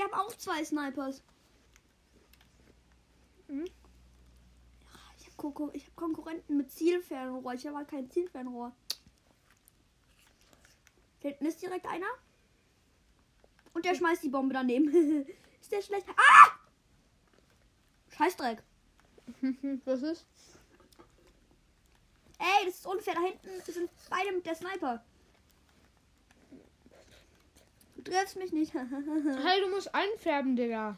Die 0.00 0.04
haben 0.04 0.14
auch 0.14 0.34
zwei 0.34 0.64
Snipers. 0.64 1.22
Mhm. 3.48 3.66
Ich 5.18 5.26
habe 5.26 5.36
Koko 5.36 5.70
hab 5.70 5.96
Konkurrenten 5.96 6.56
mit 6.56 6.72
Zielfernrohr. 6.72 7.52
Ich 7.52 7.66
habe 7.66 7.76
halt 7.76 7.88
kein 7.88 8.10
Zielfernrohr. 8.10 8.74
Da 11.20 11.28
hinten 11.28 11.44
ist 11.44 11.60
direkt 11.60 11.86
einer. 11.86 12.06
Und 13.74 13.84
der 13.84 13.94
schmeißt 13.94 14.22
die 14.22 14.30
Bombe 14.30 14.54
daneben. 14.54 14.88
ist 15.60 15.70
der 15.70 15.82
schlecht? 15.82 16.06
Ah! 16.08 16.48
Scheißdreck. 18.16 18.62
Was 19.84 20.00
ist? 20.00 20.26
Ey, 22.38 22.64
das 22.64 22.76
ist 22.76 22.86
unfair. 22.86 23.16
Da 23.16 23.20
hinten 23.20 23.70
sind 23.70 23.90
beide 24.08 24.32
mit 24.32 24.46
der 24.46 24.54
Sniper. 24.54 25.04
Du 28.04 28.10
triffst 28.10 28.36
mich 28.36 28.52
nicht. 28.52 28.72
Hey, 28.74 29.60
du 29.60 29.68
musst 29.68 29.94
einfärben, 29.94 30.56
Digga. 30.56 30.96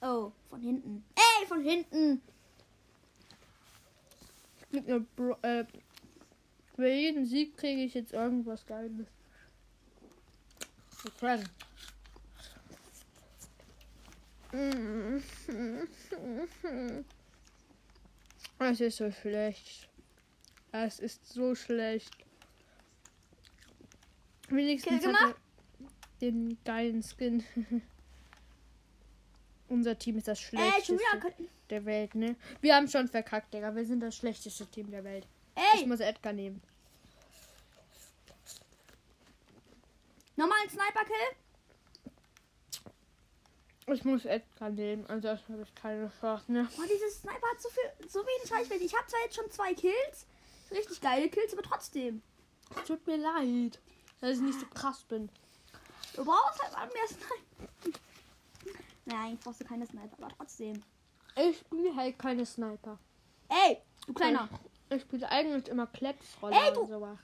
oh, 0.00 0.32
von 0.50 0.60
hinten. 0.60 1.04
Ey, 1.14 1.46
von 1.46 1.62
hinten. 1.62 2.20
Mit 4.72 4.88
einer 4.88 5.00
Bro 5.00 5.36
äh, 5.42 5.64
für 6.74 6.88
jeden 6.88 7.26
Sieg 7.26 7.56
kriege 7.56 7.82
ich 7.82 7.94
jetzt 7.94 8.12
irgendwas 8.12 8.66
Geiles. 8.66 9.06
Okay. 11.06 11.44
Es 18.58 18.80
ist 18.80 18.96
so 18.98 19.10
schlecht. 19.12 19.88
Es 20.72 20.98
ist 20.98 21.28
so 21.28 21.54
schlecht. 21.54 22.12
Wenigstens 24.48 25.00
Kill 25.02 25.12
gemacht? 25.12 25.34
den 26.20 26.58
geilen 26.64 27.02
Skin. 27.02 27.44
Unser 29.68 29.98
Team 29.98 30.16
ist 30.18 30.28
das 30.28 30.38
Ey, 30.40 30.44
schlechteste 30.48 30.94
wieder. 30.94 31.32
der 31.70 31.84
Welt, 31.84 32.14
ne? 32.14 32.36
Wir 32.60 32.76
haben 32.76 32.88
schon 32.88 33.08
verkackt, 33.08 33.52
Digga. 33.52 33.74
Wir 33.74 33.84
sind 33.84 34.00
das 34.00 34.16
schlechteste 34.16 34.66
Team 34.66 34.90
der 34.90 35.02
Welt. 35.04 35.26
Ich 35.74 35.80
Ey, 35.82 35.86
muss 35.86 36.00
Edgar 36.00 36.32
nehmen. 36.32 36.62
nochmal 40.36 40.58
ein 40.62 40.70
Sniper-Kill. 40.70 41.36
Ich 43.94 44.04
muss 44.04 44.24
Edgar 44.24 44.70
nehmen, 44.70 45.06
ansonsten 45.06 45.52
habe 45.52 45.62
ich 45.62 45.74
keine 45.74 46.10
Chance, 46.20 46.50
ne? 46.52 46.68
Oh, 46.76 46.82
dieses 46.92 47.20
Sniper 47.20 47.46
hat 47.50 47.60
so 47.62 47.68
viel, 47.68 48.08
so 48.08 48.18
wenig 48.20 48.52
Reichweite. 48.52 48.82
Ich 48.84 48.94
habe 48.94 49.06
zwar 49.06 49.20
jetzt 49.24 49.36
schon 49.36 49.50
zwei 49.50 49.74
Kills, 49.74 50.26
richtig 50.72 51.00
geile 51.00 51.28
Kills, 51.28 51.52
aber 51.52 51.62
trotzdem. 51.62 52.20
Tut 52.86 53.06
mir 53.06 53.16
leid, 53.16 53.78
dass 54.20 54.36
ich 54.36 54.42
nicht 54.42 54.58
so 54.60 54.66
krass 54.66 55.02
bin. 55.04 55.28
Du 56.14 56.24
brauchst 56.24 56.62
halt 56.62 56.72
mal 56.72 56.86
mehr 56.86 57.08
Sniper. 57.08 57.98
Nein, 59.04 59.38
brauchst 59.42 59.60
du 59.60 59.64
keine 59.64 59.86
Sniper, 59.86 60.16
aber 60.18 60.34
trotzdem. 60.36 60.82
Ich 61.36 61.58
spiele 61.58 61.94
halt 61.94 62.18
keine 62.18 62.44
Sniper. 62.46 62.98
Ey, 63.48 63.78
du 64.06 64.12
kleiner. 64.14 64.48
Ich 64.88 65.02
spiele 65.02 65.28
eigentlich 65.28 65.68
immer 65.68 65.86
Klecksrolle 65.86 66.56
Ey, 66.56 66.72
du- 66.72 66.86
sowas. 66.86 67.18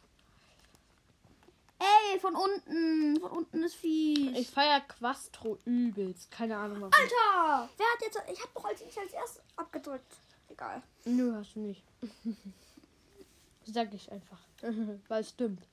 Ey, 1.79 2.21
von 2.21 2.37
unten. 2.37 3.19
Von 3.21 3.31
unten 3.31 3.63
ist 3.65 3.75
fies. 3.75 4.39
Ich 4.39 4.51
feier 4.51 4.81
Quastro 4.83 5.59
übelst. 5.65 6.31
Keine 6.31 6.57
Ahnung 6.57 6.81
warum. 6.81 6.93
Alter! 6.95 7.69
Wer 7.77 7.87
hat 7.87 8.01
jetzt. 8.03 8.23
Ich 8.33 8.41
hab 8.41 8.55
doch 8.55 8.65
als 8.65 8.81
ich 8.83 8.97
als 8.97 9.13
erstes 9.13 9.43
abgedrückt. 9.57 10.17
Egal. 10.49 10.81
Nö, 11.07 11.35
hast 11.35 11.57
du 11.57 11.61
nicht. 11.61 11.83
Sag 13.65 13.93
ich 13.95 14.13
einfach. 14.13 14.39
Weil 15.09 15.23
es 15.23 15.31
stimmt. 15.31 15.67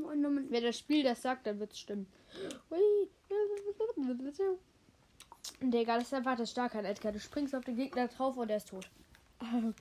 Und 0.00 0.50
Wer 0.50 0.60
das 0.60 0.78
Spiel 0.78 1.02
das 1.02 1.22
sagt, 1.22 1.46
dann 1.46 1.60
wird 1.60 1.72
es 1.72 1.80
stimmen. 1.80 2.06
Ui. 2.70 3.08
Digga, 5.60 5.94
das 5.96 6.04
ist 6.04 6.14
einfach 6.14 6.36
das 6.36 6.50
Starke 6.50 6.78
an 6.78 6.84
Edgar. 6.84 7.12
Du 7.12 7.20
springst 7.20 7.54
auf 7.54 7.64
den 7.64 7.76
Gegner 7.76 8.08
drauf 8.08 8.36
und 8.36 8.50
er 8.50 8.56
ist 8.56 8.68
tot. 8.68 8.88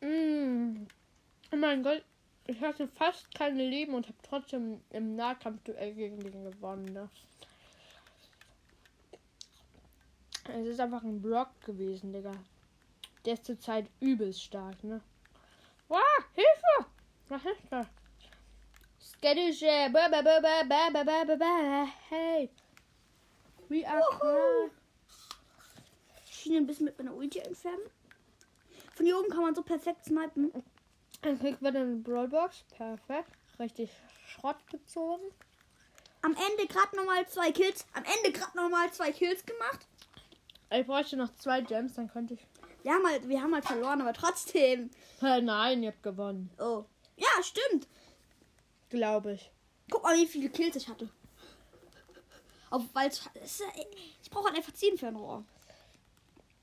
Mm. 0.00 0.86
Oh 1.52 1.56
mein 1.56 1.82
Gott, 1.82 2.04
ich 2.46 2.60
hatte 2.60 2.86
fast 2.86 3.34
keine 3.34 3.68
Leben 3.68 3.94
und 3.94 4.06
habe 4.06 4.18
trotzdem 4.22 4.80
im 4.90 5.16
Nahkampfduell 5.16 5.92
gegen 5.92 6.20
den 6.20 6.44
gewonnen. 6.44 6.84
Ne? 6.84 7.10
Es 10.48 10.66
ist 10.66 10.80
einfach 10.80 11.02
ein 11.02 11.20
Block 11.20 11.48
gewesen, 11.60 12.12
Digga. 12.12 12.32
Der 13.24 13.34
ist 13.34 13.44
zurzeit 13.44 13.86
übelst 14.00 14.42
stark, 14.42 14.82
ne? 14.82 15.00
Wow, 15.88 16.00
Hilfe! 16.34 16.90
Was 17.28 17.44
ist 17.44 17.62
das? 17.70 17.86
Skadusche. 18.98 19.66
Hey. 22.08 22.50
We 23.68 23.86
are 23.86 24.02
Uhu. 24.22 24.70
Ich 26.24 26.46
ein 26.56 26.66
bisschen 26.66 26.86
mit 26.86 26.96
meiner 26.96 27.14
Ulti 27.14 27.40
entfernen. 27.40 27.90
Von 28.94 29.04
hier 29.04 29.18
oben 29.18 29.28
kann 29.28 29.42
man 29.42 29.54
so 29.54 29.62
perfekt 29.62 30.06
snipen. 30.06 30.50
Dann 31.20 31.38
kriegt 31.38 31.60
man 31.60 31.76
eine 31.76 31.96
Brawlbox. 31.96 32.64
Perfekt. 32.70 33.32
Richtig 33.58 33.90
Schrott 34.26 34.56
gezogen. 34.70 35.24
Am 36.22 36.32
Ende 36.32 36.66
gerade 36.66 36.96
nochmal 36.96 37.28
zwei 37.28 37.52
Kills. 37.52 37.86
Am 37.92 38.04
Ende 38.04 38.32
gerade 38.32 38.56
nochmal 38.56 38.90
zwei 38.92 39.12
Kills 39.12 39.44
gemacht. 39.44 39.86
Ich 40.70 40.86
bräuchte 40.86 41.16
noch 41.16 41.34
zwei 41.36 41.60
Gems, 41.62 41.94
dann 41.94 42.08
könnte 42.08 42.34
ich. 42.34 42.46
Wir 42.82 42.92
haben 42.92 43.06
halt, 43.06 43.28
wir 43.28 43.42
haben 43.42 43.54
halt 43.54 43.64
verloren, 43.64 44.00
aber 44.00 44.12
trotzdem. 44.12 44.90
Äh, 45.22 45.40
nein, 45.40 45.82
ihr 45.82 45.90
habt 45.90 46.02
gewonnen. 46.02 46.50
Oh. 46.58 46.84
Ja, 47.16 47.42
stimmt. 47.42 47.88
Glaube 48.88 49.32
ich. 49.32 49.50
Guck 49.90 50.02
mal, 50.02 50.16
wie 50.16 50.26
viele 50.26 50.48
Kills 50.50 50.76
ich 50.76 50.88
hatte. 50.88 51.08
Auf, 52.70 52.84
weil 52.92 53.08
äh, 53.08 53.12
ich 54.22 54.30
brauche 54.30 54.46
halt 54.46 54.56
einfach 54.56 54.72
10 54.72 54.98
für 54.98 55.08
ein 55.08 55.16
Rohr. 55.16 55.44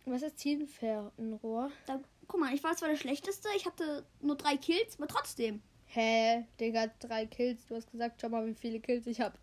Was 0.06 0.22
ist 0.22 0.40
Zielfair 0.40 1.12
ein 1.18 1.34
Rohr? 1.34 1.72
Da, 1.88 2.00
guck 2.28 2.40
mal, 2.40 2.54
ich 2.54 2.64
war 2.64 2.76
zwar 2.76 2.90
der 2.90 2.96
Schlechteste, 2.96 3.50
ich 3.56 3.66
hatte 3.66 4.06
nur 4.22 4.36
drei 4.36 4.56
Kills, 4.56 4.98
aber 4.98 5.08
trotzdem. 5.08 5.64
Hä? 5.88 6.46
Digga, 6.60 6.88
drei 7.00 7.26
Kills. 7.26 7.66
Du 7.66 7.76
hast 7.76 7.92
gesagt, 7.92 8.22
schau 8.22 8.30
mal, 8.30 8.46
wie 8.46 8.54
viele 8.54 8.80
Kills 8.80 9.08
ich 9.08 9.20
habe. 9.20 9.38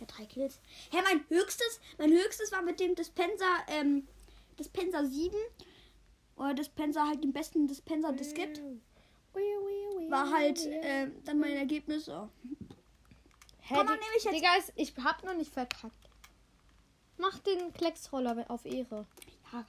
Ja, 0.00 0.06
drei 0.06 0.26
Kills. 0.26 0.60
Hä, 0.90 0.98
mein 1.02 1.24
höchstes, 1.28 1.80
mein 1.98 2.10
höchstes 2.12 2.52
war 2.52 2.62
mit 2.62 2.78
dem 2.80 2.94
Dispenser, 2.94 3.46
ähm, 3.68 4.06
Dispenser 4.58 5.04
7. 5.06 5.36
Oder 6.36 6.54
Dispenser 6.54 7.06
halt 7.08 7.22
den 7.24 7.32
besten 7.32 7.66
Dispenser, 7.66 8.12
das 8.12 8.32
gibt. 8.32 8.60
War 10.08 10.30
halt, 10.32 10.60
ähm, 10.64 11.22
dann 11.24 11.38
mein 11.40 11.56
Ergebnis 11.56 12.04
so. 12.06 12.28
Hä, 13.60 13.74
Komm, 13.74 13.86
dann 13.86 13.98
Di- 13.98 14.04
nehme 14.04 14.16
ich 14.16 14.24
jetzt- 14.24 14.34
Digga, 14.34 14.48
ich 14.76 14.94
hab 15.04 15.24
noch 15.24 15.34
nicht 15.34 15.52
verkackt. 15.52 16.08
Mach 17.18 17.38
den 17.40 17.72
Klecksroller 17.72 18.44
auf 18.48 18.64
Ehre. 18.64 19.06
Ja. 19.52 19.64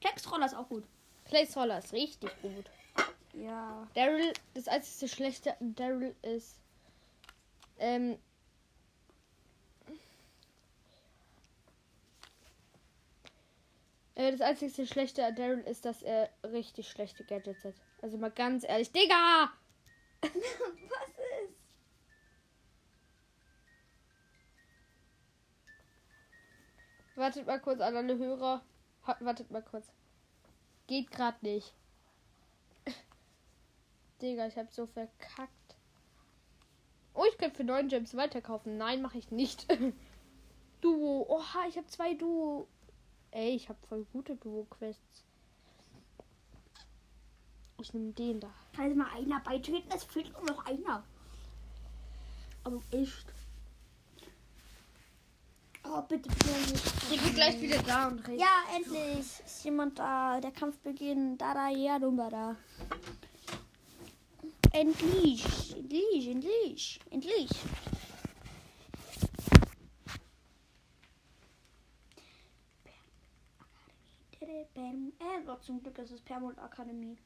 Klecksroller 0.00 0.46
ist 0.46 0.54
auch 0.54 0.68
gut. 0.68 0.84
Klecksroller 1.26 1.78
ist 1.78 1.92
richtig 1.92 2.30
gut. 2.42 2.64
Ja. 3.34 3.86
Daryl, 3.94 4.32
das 4.54 4.68
einzige 4.68 5.08
Schlechte 5.12 5.54
Daryl 5.60 6.14
ist, 6.22 6.56
ähm, 7.78 8.18
äh, 14.14 14.30
das 14.32 14.40
einzige 14.40 14.86
Schlechte 14.86 15.24
an 15.24 15.34
Daryl 15.36 15.60
ist, 15.60 15.84
dass 15.84 16.02
er 16.02 16.30
richtig 16.44 16.88
schlechte 16.88 17.24
Gadgets 17.24 17.64
hat. 17.64 17.74
Also 18.02 18.18
mal 18.18 18.30
ganz 18.30 18.64
ehrlich, 18.64 18.90
Digga! 18.92 19.52
Was 20.22 20.30
ist? 20.30 21.54
Wartet 27.16 27.46
mal 27.46 27.60
kurz 27.60 27.80
an 27.80 27.96
alle 27.96 28.18
Hörer. 28.18 28.62
Ha- 29.06 29.16
Wartet 29.20 29.50
mal 29.50 29.62
kurz. 29.62 29.86
Geht 30.86 31.10
grad 31.10 31.42
nicht. 31.42 31.72
Digga, 34.22 34.46
ich 34.46 34.56
hab 34.56 34.70
so 34.72 34.86
verkackt. 34.86 35.50
Oh, 37.14 37.24
ich 37.30 37.38
kann 37.38 37.52
für 37.52 37.64
9 37.64 37.88
Gems 37.88 38.16
weiterkaufen. 38.16 38.76
Nein, 38.76 39.00
mache 39.00 39.18
ich 39.18 39.30
nicht. 39.30 39.66
Duo. 40.80 41.26
Oha, 41.28 41.66
ich 41.68 41.76
habe 41.76 41.86
zwei 41.86 42.14
Duo. 42.14 42.66
Ey, 43.34 43.56
ich 43.56 43.68
habe 43.68 43.78
voll 43.88 44.06
gute 44.12 44.36
Duo-Quests. 44.36 45.24
Ich 47.80 47.92
nehme 47.92 48.12
den 48.12 48.38
da. 48.38 48.48
Kann 48.76 48.86
jetzt 48.86 48.96
mal 48.96 49.08
einer 49.12 49.40
beitreten? 49.40 49.90
Es 49.92 50.04
fehlt 50.04 50.32
nur 50.34 50.44
noch 50.44 50.64
einer. 50.66 51.02
Aber 52.62 52.80
echt. 52.92 53.26
Oh, 55.82 56.00
bitte, 56.02 56.28
bitte. 56.28 56.80
Ich 57.10 57.20
bin 57.20 57.34
gleich 57.34 57.60
wieder 57.60 57.82
da 57.82 58.06
und 58.06 58.20
rede. 58.28 58.40
Ja, 58.40 58.62
endlich 58.76 59.40
ist 59.44 59.64
jemand 59.64 59.98
da. 59.98 60.40
Der 60.40 60.52
Kampf 60.52 60.78
beginnt. 60.78 61.40
Da, 61.40 61.54
da, 61.54 61.68
ja, 61.70 61.98
dumba, 61.98 62.30
da. 62.30 62.56
Endlich. 64.70 65.74
Endlich, 65.76 66.28
endlich. 66.28 67.00
Endlich. 67.10 67.50
Äh, 74.46 75.42
Gott, 75.46 75.62
zum 75.64 75.82
Glück 75.82 75.96
ist 75.98 76.10
es 76.10 76.20
Permut 76.20 76.58
Akademie. 76.58 77.16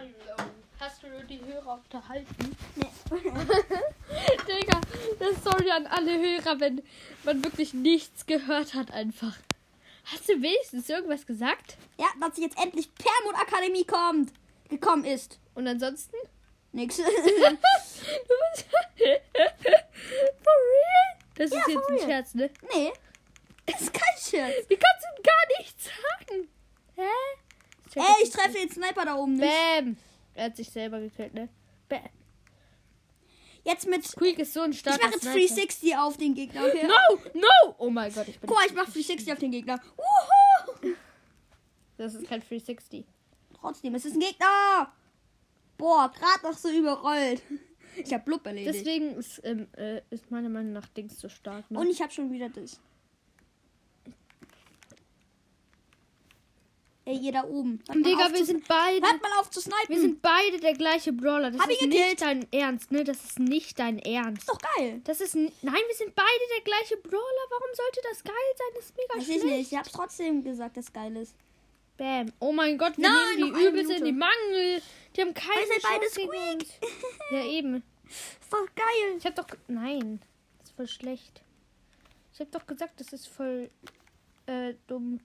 Hallo. 0.00 0.50
Hast 0.78 1.02
du 1.02 1.08
die 1.26 1.36
Hörer 1.70 1.80
unterhalten? 1.84 2.56
Nee. 2.76 2.86
Digga, 4.48 4.80
das 5.18 5.44
sorry 5.44 5.70
an 5.70 5.86
alle 5.86 6.18
Hörer, 6.18 6.60
wenn 6.60 6.82
man 7.24 7.44
wirklich 7.44 7.74
nichts 7.74 8.26
gehört 8.26 8.74
hat 8.74 8.90
einfach. 8.92 9.36
Hast 10.04 10.28
du 10.28 10.42
wenigstens 10.42 10.88
irgendwas 10.88 11.26
gesagt? 11.26 11.76
ja, 11.98 12.06
dass 12.20 12.38
jetzt 12.38 12.58
endlich 12.58 12.88
Permut 12.94 13.34
Akademie 13.40 13.84
kommt. 13.84 14.32
Gekommen 14.68 15.04
ist. 15.04 15.38
Und 15.54 15.66
ansonsten? 15.68 16.16
Nix. 16.72 16.96
For 16.96 17.06
real? 17.06 17.58
Das 21.36 21.50
Ja, 21.50 21.58
ist 21.60 21.68
jetzt 21.68 21.88
ein 21.88 21.94
real. 21.96 22.06
Scherz, 22.06 22.34
ne? 22.34 22.50
nee. 22.74 22.92
Ist 23.66 23.92
kein 23.92 24.16
Scherz. 24.18 24.68
Wie 24.68 24.76
kannst 24.76 25.04
du 25.04 25.22
gar 25.22 25.58
nichts 25.58 25.84
sagen? 25.84 26.48
Hä? 26.96 27.02
check 27.92 28.02
Ey, 28.02 28.08
das 28.08 28.22
ich 28.22 28.30
treffe 28.30 28.52
den 28.58 28.70
Sniper 28.70 29.04
da 29.04 29.14
oben 29.16 29.36
nicht. 29.36 29.48
Bam! 29.48 29.96
Er 30.34 30.44
hat 30.46 30.56
sich 30.56 30.70
selber 30.70 31.00
gekillt, 31.00 31.34
ne? 31.34 31.48
Jetzt 33.64 33.86
mit. 33.86 34.06
Squeak 34.06 34.38
ist 34.38 34.52
so 34.54 34.60
ein 34.60 34.70
Ich 34.70 34.80
starker 34.80 35.02
mache 35.04 35.12
jetzt 35.12 35.22
Sniper. 35.22 35.38
360 35.38 35.96
auf 35.96 36.16
den 36.16 36.34
Gegner, 36.34 36.64
okay? 36.64 36.86
No! 36.86 37.40
No! 37.40 37.74
Oh 37.78 37.90
mein 37.90 38.12
Gott, 38.12 38.28
ich 38.28 38.38
bin. 38.38 38.48
Guck 38.48 38.56
mal, 38.56 38.66
ich 38.66 38.74
mache 38.74 38.86
360 38.86 39.32
auf 39.32 39.38
den 39.38 39.50
Gegner. 39.50 39.80
Wuhu! 39.96 40.94
Das 41.98 42.14
ist 42.14 42.26
kein 42.26 42.40
360. 42.40 43.04
Trotzdem, 43.60 43.94
es 43.94 44.06
ist 44.06 44.14
ein 44.14 44.20
Gegner. 44.20 44.92
Boah, 45.76 46.10
gerade 46.10 46.42
noch 46.44 46.58
so 46.58 46.70
überrollt. 46.70 47.42
Ich 47.96 48.12
hab 48.14 48.24
Blub 48.24 48.46
erledigt. 48.46 48.74
Deswegen 48.74 49.16
ist, 49.16 49.40
ähm, 49.44 49.66
äh, 49.76 50.00
ist 50.10 50.30
meiner 50.30 50.48
Meinung 50.48 50.72
nach 50.72 50.86
Dings 50.88 51.20
so 51.20 51.28
stark. 51.28 51.70
Ne? 51.70 51.78
Und 51.78 51.90
ich 51.90 52.00
hab 52.00 52.12
schon 52.12 52.30
wieder 52.32 52.48
das. 52.48 52.80
Ey, 57.10 57.16
ihr 57.18 57.32
da 57.32 57.42
oben. 57.44 57.82
Hört 57.88 58.06
Digga, 58.06 58.32
wir 58.32 58.44
sind 58.44 58.68
beide. 58.68 59.04
Hört 59.04 59.20
mal 59.20 59.32
auf 59.40 59.50
zu 59.50 59.60
snipen. 59.60 59.88
Wir 59.88 60.00
sind 60.00 60.22
beide 60.22 60.60
der 60.60 60.74
gleiche 60.74 61.12
Brawler. 61.12 61.50
Das 61.50 61.60
Hab 61.60 61.68
ist 61.68 61.82
ich 61.82 61.88
nicht 61.88 62.22
dein 62.22 62.46
Ernst, 62.52 62.92
ne? 62.92 63.02
Das 63.02 63.24
ist 63.24 63.38
nicht 63.40 63.78
dein 63.80 63.98
Ernst. 63.98 64.42
ist 64.42 64.48
doch 64.48 64.58
geil. 64.76 65.00
Das 65.02 65.20
ist. 65.20 65.34
Nein, 65.34 65.50
wir 65.62 65.94
sind 65.96 66.14
beide 66.14 66.44
der 66.56 66.62
gleiche 66.62 66.96
Brawler. 66.98 67.44
Warum 67.50 67.74
sollte 67.74 68.00
das 68.08 68.22
geil 68.22 68.34
sein? 68.56 68.66
Das 68.76 68.84
ist 68.84 68.96
mega 68.96 69.16
Weiß 69.16 69.24
schlecht. 69.24 69.38
ich 69.38 69.44
nicht. 69.50 69.72
Ich 69.72 69.78
hab's 69.78 69.90
trotzdem 69.90 70.44
gesagt, 70.44 70.76
dass 70.76 70.92
geil 70.92 71.16
ist. 71.16 71.34
Bam. 71.96 72.32
Oh 72.38 72.52
mein 72.52 72.78
Gott, 72.78 72.96
wir 72.96 73.08
Nein, 73.08 73.36
nehmen 73.38 73.54
die 73.54 73.64
übelst 73.64 73.90
in 73.90 74.04
die 74.04 74.12
Mangel. 74.12 74.80
Die 75.16 75.20
haben 75.20 75.34
keine 75.34 75.66
beide 75.82 76.06
Chance 76.06 76.14
gegen 76.20 76.30
uns. 76.30 76.64
Ja, 77.32 77.44
eben. 77.44 77.74
ist 78.06 78.52
doch 78.52 78.66
geil. 78.76 79.16
Ich 79.18 79.26
hab 79.26 79.34
doch. 79.34 79.46
Nein. 79.66 80.20
Das 80.60 80.68
ist 80.70 80.76
voll 80.76 80.86
schlecht. 80.86 81.42
Ich 82.32 82.40
hab 82.40 82.52
doch 82.52 82.66
gesagt, 82.66 83.00
das 83.00 83.12
ist 83.12 83.26
voll 83.26 83.68
äh, 84.46 84.74
dumm. 84.86 85.20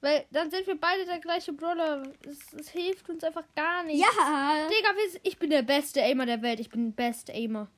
Weil 0.00 0.26
dann 0.30 0.50
sind 0.50 0.66
wir 0.66 0.78
beide 0.80 1.04
der 1.04 1.18
gleiche 1.18 1.52
Brawler. 1.52 2.02
Es, 2.26 2.52
es 2.54 2.70
hilft 2.70 3.08
uns 3.10 3.22
einfach 3.22 3.44
gar 3.54 3.82
nicht. 3.82 4.00
Ja. 4.00 4.68
Digga, 4.68 4.94
ich 5.22 5.38
bin 5.38 5.50
der 5.50 5.62
beste 5.62 6.02
Aimer 6.02 6.26
der 6.26 6.40
Welt. 6.42 6.60
Ich 6.60 6.70
bin 6.70 6.92
Best 6.92 7.30
Aimer. 7.30 7.68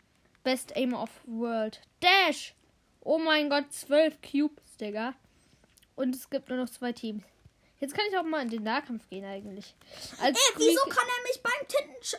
Best 0.45 0.77
Aimer 0.77 1.03
of 1.03 1.11
World. 1.27 1.81
Dash! 2.01 2.55
Oh 3.01 3.19
mein 3.19 3.51
Gott, 3.51 3.73
12 3.73 4.19
Cubes, 4.23 4.77
Digga. 4.81 5.15
Und 5.97 6.15
es 6.15 6.31
gibt 6.31 6.49
nur 6.49 6.59
noch 6.59 6.71
zwei 6.71 6.93
Teams. 6.93 7.25
Jetzt 7.81 7.95
kann 7.95 8.05
ich 8.09 8.17
auch 8.17 8.23
mal 8.23 8.43
in 8.43 8.51
den 8.51 8.63
Nahkampf 8.63 9.09
gehen 9.09 9.25
eigentlich. 9.25 9.75
Als 10.21 10.39
Ey, 10.39 10.55
wieso 10.57 10.83
kann 10.83 11.05
er 11.05 11.23
mich 11.25 11.43
beim 11.43 11.69
Tintensch... 11.69 12.17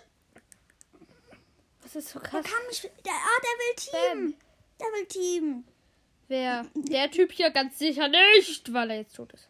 Was 1.82 1.96
ist 1.96 2.10
so 2.10 2.20
krass? 2.20 2.46
kann 2.46 2.68
mich... 2.68 2.82
Der, 2.82 3.14
ah, 3.14 3.42
der 3.42 3.60
will 3.60 3.76
Team. 3.78 4.36
Der 4.80 4.88
will 4.88 5.06
Team. 5.06 5.64
Wer? 6.28 6.66
Der 6.74 7.10
Typ 7.12 7.32
hier 7.32 7.52
ganz 7.52 7.80
sicher 7.80 8.10
nicht, 8.10 8.74
weil 8.74 8.90
er 8.90 8.98
jetzt 8.98 9.16
tot 9.16 9.32
ist. 9.32 9.48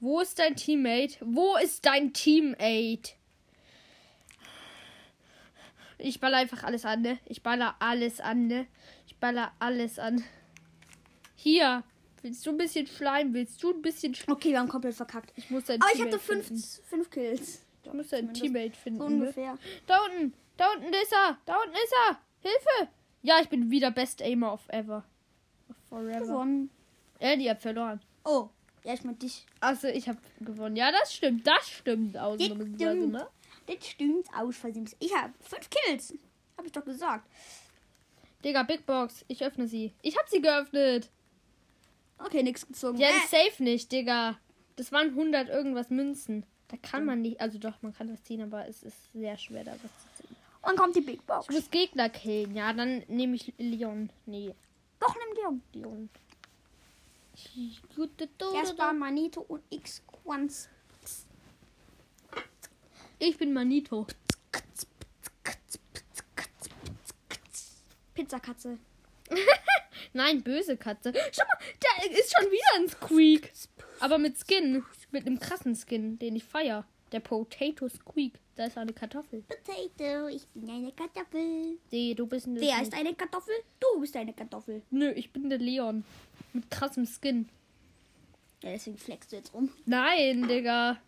Wo 0.00 0.20
ist 0.20 0.38
dein 0.38 0.54
Teammate? 0.56 1.16
Wo 1.20 1.56
ist 1.56 1.84
dein 1.84 2.12
Teammate? 2.12 3.14
Ich 5.98 6.20
baller 6.20 6.36
einfach 6.36 6.62
alles 6.62 6.84
an, 6.84 7.02
ne? 7.02 7.18
Ich 7.26 7.42
baller 7.42 7.74
alles 7.80 8.20
an, 8.20 8.46
ne? 8.46 8.66
Ich 9.06 9.16
baller 9.16 9.52
alles 9.58 9.98
an. 9.98 10.22
Hier. 11.34 11.82
Willst 12.22 12.46
du 12.46 12.50
ein 12.50 12.56
bisschen 12.56 12.86
Schleim? 12.86 13.34
Willst 13.34 13.62
du 13.62 13.72
ein 13.72 13.82
bisschen 13.82 14.14
Schleim? 14.14 14.36
Okay, 14.36 14.50
wir 14.50 14.60
haben 14.60 14.68
komplett 14.68 14.94
verkackt. 14.94 15.32
Ich 15.36 15.50
muss 15.50 15.64
dein 15.64 15.80
Aber 15.82 15.90
ich 15.90 15.96
Teammate 15.96 16.16
hatte 16.16 16.24
fünf, 16.24 16.46
finden. 16.46 16.62
fünf 16.84 17.10
Kills. 17.10 17.64
Ich 17.82 17.92
muss 17.92 18.08
dein 18.08 18.32
Teammate 18.32 18.76
finden. 18.76 18.98
So 19.00 19.08
ne? 19.08 19.14
ungefähr. 19.16 19.58
Da 19.86 19.98
unten. 20.04 20.34
Da 20.56 20.66
unten 20.72 20.92
ist 20.92 21.12
er. 21.12 21.38
Da 21.46 21.56
unten 21.56 21.74
ist 21.74 21.94
er. 22.08 22.18
Hilfe. 22.40 22.92
Ja, 23.22 23.40
ich 23.40 23.48
bin 23.48 23.70
wieder 23.70 23.90
Best 23.90 24.22
Aimer 24.22 24.52
of 24.52 24.68
ever. 24.68 25.04
Forever. 25.88 26.20
Gewonnen. 26.20 26.70
Äh, 27.18 27.36
die 27.36 27.50
hat 27.50 27.60
verloren. 27.60 28.00
Oh. 28.24 28.50
Ja, 28.88 28.94
ich 28.94 29.04
mein 29.04 29.18
dich. 29.18 29.44
Also 29.60 29.86
ich 29.88 30.08
habe 30.08 30.18
gewonnen. 30.40 30.74
Ja, 30.74 30.90
das 30.90 31.12
stimmt. 31.14 31.46
Das 31.46 31.68
stimmt. 31.68 32.14
Das 32.14 32.22
Ausnahmsweise, 32.22 32.74
stimmt. 32.74 33.12
ne? 33.12 33.26
Das 33.66 33.86
stimmt 33.86 34.26
aus 34.34 34.56
Versehen. 34.56 34.88
Ich 34.98 35.14
habe 35.14 35.34
fünf 35.40 35.68
Kills. 35.68 36.14
Hab 36.56 36.64
ich 36.64 36.72
doch 36.72 36.84
gesagt. 36.86 37.28
Digga, 38.42 38.62
Big 38.62 38.86
Box. 38.86 39.26
Ich 39.28 39.44
öffne 39.44 39.68
sie. 39.68 39.92
Ich 40.00 40.16
habe 40.16 40.26
sie 40.30 40.40
geöffnet. 40.40 41.10
Okay, 42.18 42.42
nix 42.42 42.66
gezogen. 42.66 42.96
Ja, 42.98 43.08
Äh, 43.08 43.16
ist 43.18 43.30
safe 43.30 43.62
nicht, 43.62 43.92
Digga. 43.92 44.38
Das 44.76 44.90
waren 44.90 45.08
100 45.10 45.50
irgendwas 45.50 45.90
Münzen. 45.90 46.46
Da 46.68 46.78
kann 46.78 47.04
man 47.04 47.20
nicht. 47.20 47.42
Also 47.42 47.58
doch, 47.58 47.82
man 47.82 47.92
kann 47.92 48.08
das 48.08 48.22
ziehen, 48.24 48.40
aber 48.40 48.66
es 48.68 48.82
ist 48.82 49.12
sehr 49.12 49.36
schwer, 49.36 49.64
da 49.64 49.72
was 49.72 49.80
zu 50.16 50.22
ziehen. 50.22 50.36
Und 50.62 50.76
kommt 50.78 50.96
die 50.96 51.02
Big 51.02 51.26
Box. 51.26 51.46
Ich 51.50 51.54
muss 51.54 51.70
Gegner 51.70 52.08
killen. 52.08 52.54
Ja, 52.56 52.72
dann 52.72 53.02
nehme 53.08 53.36
ich 53.36 53.52
Leon. 53.58 54.08
Nee, 54.24 54.54
Doch, 54.98 55.14
nimm 55.14 55.36
Leon. 55.36 55.62
Leon. 55.74 56.08
Erstmal 58.54 58.94
Manito 58.94 59.40
und 59.40 59.62
X-Quans. 59.70 60.68
Ich 63.18 63.36
bin 63.36 63.52
Manito. 63.52 64.06
Pizzakatze. 68.14 68.78
Nein, 70.12 70.42
böse 70.42 70.76
Katze. 70.76 71.12
Schau 71.32 71.44
mal, 71.44 71.58
da 71.80 72.18
ist 72.18 72.34
schon 72.36 72.50
wieder 72.50 72.76
ein 72.76 72.88
Squeak. 72.88 73.52
Aber 74.00 74.18
mit 74.18 74.36
Skin. 74.38 74.84
Mit 75.10 75.26
einem 75.26 75.38
krassen 75.38 75.74
Skin, 75.74 76.18
den 76.18 76.36
ich 76.36 76.44
feier. 76.44 76.84
Der 77.12 77.20
Potato 77.20 77.88
Squeak. 77.88 78.34
Da 78.56 78.66
ist 78.66 78.76
eine 78.76 78.92
Kartoffel. 78.92 79.42
Potato, 79.42 80.28
ich 80.28 80.46
bin 80.48 80.68
eine 80.68 80.92
Kartoffel. 80.92 81.78
Nee, 81.90 82.14
du 82.14 82.26
bist 82.26 82.46
ein. 82.46 82.60
Wer 82.60 82.82
ist 82.82 82.92
eine 82.92 83.14
Kartoffel? 83.14 83.54
Du 83.80 84.00
bist 84.00 84.16
eine 84.16 84.32
Kartoffel. 84.32 84.82
Nö, 84.90 85.10
ich 85.10 85.32
bin 85.32 85.48
der 85.48 85.58
Leon. 85.58 86.04
Mit 86.58 86.70
krassem 86.70 87.06
Skin. 87.06 87.48
Ja, 88.62 88.70
deswegen 88.70 88.98
flexst 88.98 89.30
du 89.32 89.36
jetzt 89.36 89.54
rum. 89.54 89.70
Nein, 89.86 90.48
Digga. 90.48 90.98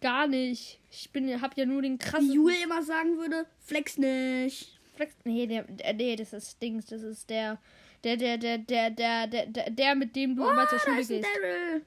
Gar 0.00 0.26
nicht. 0.26 0.80
Ich 0.90 1.10
bin, 1.10 1.40
hab 1.40 1.56
ja 1.56 1.66
nur 1.66 1.82
den 1.82 1.94
Wie 1.94 1.98
krassen. 1.98 2.32
Jule 2.32 2.54
immer 2.62 2.82
sagen 2.82 3.16
würde, 3.18 3.46
flex 3.60 3.96
nicht. 3.98 4.76
Flex. 4.96 5.14
Nee, 5.24 5.46
der, 5.46 5.62
der, 5.64 5.92
nee, 5.94 6.16
das 6.16 6.32
ist 6.32 6.60
Dings. 6.60 6.86
Das 6.86 7.02
ist 7.02 7.30
der. 7.30 7.58
Der, 8.04 8.16
der, 8.16 8.38
der, 8.38 8.58
der, 8.58 8.90
der, 8.90 9.26
der, 9.28 9.46
der, 9.46 9.70
der 9.70 9.94
mit 9.94 10.14
dem 10.16 10.34
du 10.36 10.44
Oh, 10.46 10.50
immer 10.50 10.68
zur 10.68 10.78
da 10.78 10.84
Schule 10.84 11.00
ist 11.00 11.10
ein 11.10 11.20
gehst. 11.20 11.28
Daryl. 11.36 11.82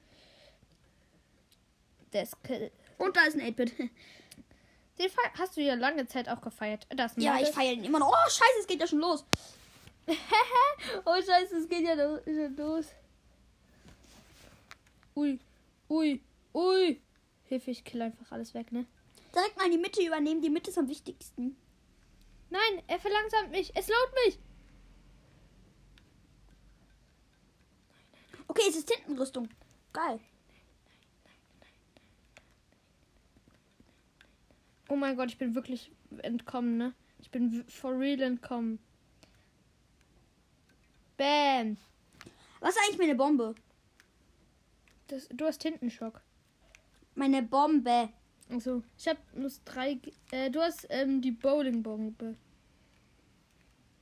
Der 2.13 2.23
ist 2.23 2.43
Kill. 2.43 2.71
Und 2.97 3.15
da 3.15 3.21
ist 3.25 3.35
ein 3.35 3.41
8-Bit. 3.41 3.73
Den 4.99 5.09
fe- 5.09 5.31
hast 5.39 5.55
du 5.57 5.61
ja 5.61 5.73
lange 5.75 6.05
Zeit 6.07 6.27
auch 6.29 6.41
gefeiert. 6.41 6.85
Das 6.89 7.13
Ja, 7.17 7.39
ich 7.41 7.49
feiere 7.49 7.73
ihn 7.73 7.83
immer 7.83 7.99
noch. 7.99 8.09
Oh, 8.09 8.29
scheiße, 8.29 8.59
es 8.61 8.67
geht 8.67 8.79
ja 8.81 8.87
schon 8.87 8.99
los. 8.99 9.25
oh 11.05 11.15
scheiße, 11.15 11.55
es 11.57 11.69
geht 11.69 11.81
ja 11.85 11.95
schon 11.95 12.55
los. 12.57 12.85
Ui, 15.21 15.39
ui, 15.87 16.19
ui. 16.55 16.99
Hilfe, 17.45 17.69
ich 17.69 17.83
kill 17.83 18.01
einfach 18.01 18.31
alles 18.31 18.55
weg, 18.55 18.71
ne? 18.71 18.87
Direkt 19.35 19.55
mal 19.55 19.69
die 19.69 19.77
Mitte 19.77 20.03
übernehmen. 20.03 20.41
Die 20.41 20.49
Mitte 20.49 20.71
ist 20.71 20.79
am 20.79 20.89
wichtigsten. 20.89 21.55
Nein, 22.49 22.81
er 22.87 22.99
verlangsamt 22.99 23.51
mich. 23.51 23.71
Es 23.75 23.87
laut 23.87 24.11
mich. 24.25 24.39
Okay, 28.47 28.63
es 28.67 28.75
ist 28.75 28.87
Tintenrüstung. 28.87 29.47
Geil. 29.93 30.19
Oh 34.89 34.95
mein 34.95 35.15
Gott, 35.15 35.29
ich 35.29 35.37
bin 35.37 35.53
wirklich 35.53 35.91
entkommen, 36.23 36.77
ne? 36.77 36.93
Ich 37.19 37.29
bin 37.29 37.63
for 37.67 37.97
real 37.97 38.21
entkommen. 38.21 38.79
Bam. 41.15 41.77
Was 42.59 42.75
ist 42.75 42.81
eigentlich 42.81 42.97
meine 42.97 43.15
Bombe? 43.15 43.55
Das, 45.11 45.27
du 45.29 45.45
hast 45.45 45.59
Tintenschock. 45.59 46.21
Meine 47.15 47.43
Bombe. 47.43 48.09
Also, 48.49 48.81
ich 48.97 49.07
hab 49.07 49.17
nur 49.35 49.51
drei. 49.65 49.99
Äh, 50.31 50.49
du 50.49 50.61
hast 50.61 50.87
ähm, 50.89 51.21
die 51.21 51.31
Bowling-Bombe. 51.31 52.35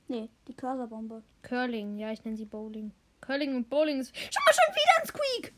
Nee, 0.08 0.28
die 0.48 0.54
Cursorbombe. 0.54 1.22
Curling, 1.42 1.98
ja, 1.98 2.10
ich 2.12 2.24
nenne 2.24 2.36
sie 2.36 2.44
Bowling. 2.44 2.92
Curling 3.20 3.54
und 3.54 3.68
Bowling 3.70 4.00
ist. 4.00 4.12
Schau 4.16 4.40
mal, 4.44 4.52
schon 4.52 4.74
wieder 4.74 5.00
ein 5.00 5.06
Squeak! 5.06 5.54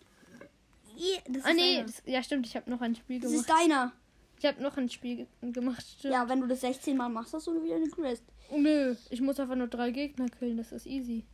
Ja, 0.97 1.19
das 1.29 1.45
Ah, 1.45 1.51
ist 1.51 1.57
nee, 1.57 1.83
das, 1.83 2.03
ja, 2.05 2.23
stimmt, 2.23 2.47
ich 2.47 2.55
habe 2.57 2.71
noch 2.71 2.81
ein 2.83 2.95
Spiel 2.95 3.19
Das 3.21 3.31
gemacht. 3.31 3.49
ist 3.49 3.59
deiner. 3.59 3.93
Ich 4.38 4.45
habe 4.45 4.62
noch 4.62 4.77
ein 4.77 4.88
Spiel 4.91 5.17
ge- 5.17 5.53
gemacht, 5.53 5.83
stimmt. 5.99 6.12
Ja, 6.12 6.29
wenn 6.29 6.41
du 6.41 6.47
das 6.47 6.61
16 6.61 6.97
Mal 6.97 7.09
machst, 7.09 7.33
hast 7.33 7.47
du 7.47 7.62
wieder 7.62 7.77
eine 7.77 7.88
Quest. 7.88 8.25
Nö, 8.55 8.95
ich 9.09 9.21
muss 9.23 9.41
einfach 9.41 9.55
nur 9.57 9.69
drei 9.69 9.91
Gegner 9.91 10.27
killen, 10.29 10.59
das 10.59 10.73
ist 10.73 10.87
easy. 10.87 11.25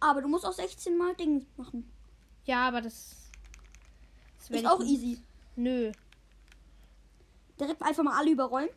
Aber 0.00 0.20
du 0.20 0.26
musst 0.28 0.44
auch 0.44 0.52
16 0.52 0.96
Mal 0.96 1.14
Dings 1.14 1.44
machen. 1.56 1.88
Ja, 2.44 2.66
aber 2.66 2.80
das. 2.80 3.21
Das 4.48 4.56
Ist 4.56 4.62
ich 4.62 4.68
auch 4.68 4.80
easy. 4.80 5.18
Nö. 5.56 5.92
Direkt 7.60 7.82
einfach 7.82 8.02
mal 8.02 8.18
alle 8.18 8.30
überrollen. 8.30 8.68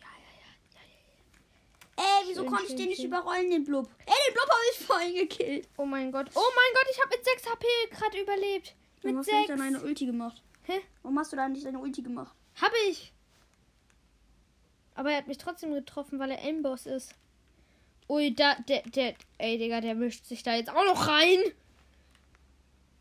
Ja, 0.00 0.06
ja, 0.06 0.32
ja. 1.96 2.02
Ey, 2.04 2.28
wieso 2.28 2.42
Schön, 2.42 2.50
konnte 2.50 2.64
ich 2.64 2.68
schön, 2.70 2.78
den 2.78 2.88
nicht 2.88 2.96
schön. 2.96 3.06
überrollen, 3.06 3.50
den 3.50 3.64
Blub? 3.64 3.88
Ey, 4.06 4.14
den 4.28 4.34
Blub 4.34 4.48
habe 4.48 4.62
ich 4.72 4.86
vorhin 4.86 5.14
gekillt. 5.14 5.68
Oh 5.76 5.84
mein 5.84 6.10
Gott. 6.10 6.30
Oh 6.34 6.40
mein 6.40 6.74
Gott, 6.74 6.86
ich 6.90 7.00
habe 7.00 7.16
mit 7.16 7.24
6 7.24 7.46
HP 7.50 7.66
gerade 7.90 8.20
überlebt. 8.20 8.74
Warum 9.02 9.16
Mit 9.16 9.18
hast 9.20 9.30
du 9.30 9.36
nicht 9.36 9.46
6. 9.48 9.58
dann 9.58 9.66
eine 9.66 9.82
Ulti 9.82 10.06
gemacht? 10.06 10.42
Hä? 10.64 10.80
Warum 11.02 11.18
hast 11.18 11.32
du 11.32 11.36
da 11.36 11.48
nicht 11.48 11.64
deine 11.66 11.78
Ulti 11.78 12.02
gemacht? 12.02 12.34
Hab 12.60 12.72
ich. 12.88 13.12
Aber 14.94 15.10
er 15.10 15.18
hat 15.18 15.26
mich 15.28 15.38
trotzdem 15.38 15.72
getroffen, 15.74 16.18
weil 16.18 16.30
er 16.30 16.42
Aimboss 16.42 16.86
ist. 16.86 17.14
Ui, 18.08 18.34
da, 18.34 18.54
der, 18.68 18.82
der, 18.82 19.14
ey, 19.38 19.58
Digga, 19.58 19.80
der 19.80 19.94
mischt 19.94 20.24
sich 20.24 20.42
da 20.42 20.54
jetzt 20.54 20.70
auch 20.70 20.84
noch 20.84 21.08
rein. 21.08 21.38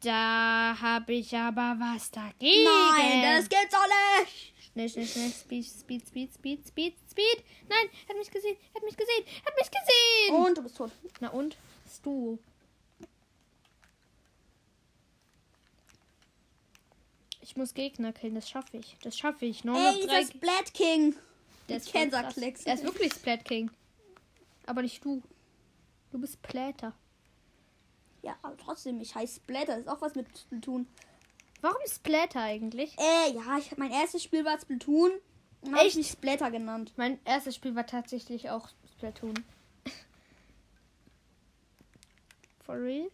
Da 0.04 0.78
hab 0.82 1.10
ich 1.10 1.34
aber 1.36 1.78
was 1.80 2.12
dagegen. 2.12 2.66
Nein, 2.66 3.38
das 3.38 3.48
geht's 3.48 3.72
doch 3.72 3.88
nicht. 4.20 4.54
Schnell, 4.74 4.90
schnell, 4.90 5.08
schnell. 5.08 5.30
Speed, 5.32 5.66
Speed, 5.66 6.08
Speed, 6.08 6.34
Speed, 6.36 6.68
Speed, 6.68 6.96
Speed. 7.10 7.44
Nein, 7.70 7.88
er 8.08 8.10
hat 8.10 8.18
mich 8.18 8.30
gesehen, 8.30 8.58
er 8.74 8.76
hat 8.76 8.84
mich 8.84 8.98
gesehen, 8.98 9.24
er 9.26 9.46
hat 9.46 9.58
mich 9.58 9.72
gesehen. 9.72 10.36
Und 10.36 10.58
du 10.58 10.64
bist 10.64 10.76
tot. 10.76 10.92
Na 11.22 11.30
und? 11.30 11.56
Bist 11.86 12.06
du? 12.06 12.38
Ich 17.40 17.56
muss 17.56 17.74
Gegner 17.74 18.12
killen, 18.12 18.36
das 18.36 18.50
schaffe 18.50 18.78
ich. 18.78 18.98
Das 19.04 19.18
schaffe 19.18 19.46
ich. 19.46 19.64
Ey, 19.64 19.68
noch 19.68 19.94
dieser 19.94 20.08
drei. 20.08 20.26
Splat 20.26 20.74
King. 20.74 21.16
Der 21.70 21.78
ist 21.78 21.90
voll 21.90 22.02
Kansas 22.02 22.22
krass. 22.22 22.34
Klecks. 22.34 22.64
Er 22.64 22.74
ist 22.74 22.84
wirklich 22.84 23.14
Splat 23.14 23.46
King. 23.46 23.72
Aber 24.66 24.82
nicht 24.82 25.06
du. 25.06 25.22
Du 26.12 26.20
bist 26.20 26.42
Pläter. 26.42 26.94
Ja, 28.24 28.38
aber 28.42 28.58
trotzdem, 28.58 29.02
ich 29.02 29.14
heiße 29.14 29.36
Splatter. 29.36 29.78
Ist 29.78 29.90
auch 29.90 30.02
was 30.02 30.16
mit 30.16 30.26
Splatoon. 30.36 30.88
Warum 31.62 31.82
Splatter 31.86 32.42
eigentlich? 32.42 32.98
Äh, 32.98 33.34
ja, 33.34 33.58
ich, 33.58 33.78
mein 33.78 33.92
erstes 33.92 34.24
Spiel 34.24 34.46
war 34.46 34.60
Splatoon. 34.60 35.12
Und 35.62 35.72
habe 35.72 35.82
ich 35.82 35.90
Echt? 35.90 35.98
mich 35.98 36.08
Splatter 36.08 36.50
genannt. 36.50 36.94
Mein 36.96 37.20
erstes 37.26 37.56
Spiel 37.56 37.76
war 37.76 37.86
tatsächlich 37.86 38.50
auch 38.50 38.70
Splatoon. 38.94 39.34
For 42.66 42.76
real? 42.76 43.12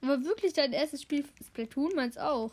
War 0.00 0.24
wirklich 0.24 0.52
dein 0.52 0.72
erstes 0.72 1.02
Spiel 1.02 1.24
Splatoon? 1.46 1.94
Meins 1.94 2.18
auch. 2.18 2.50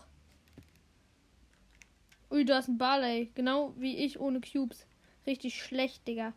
Ui, 2.30 2.46
du 2.46 2.56
hast 2.56 2.68
ein 2.68 2.78
Barley. 2.78 3.32
Genau 3.34 3.74
wie 3.78 3.98
ich 3.98 4.20
ohne 4.20 4.42
Cubes. 4.42 4.86
Richtig 5.26 5.62
schlecht, 5.62 6.08
Digga. 6.08 6.34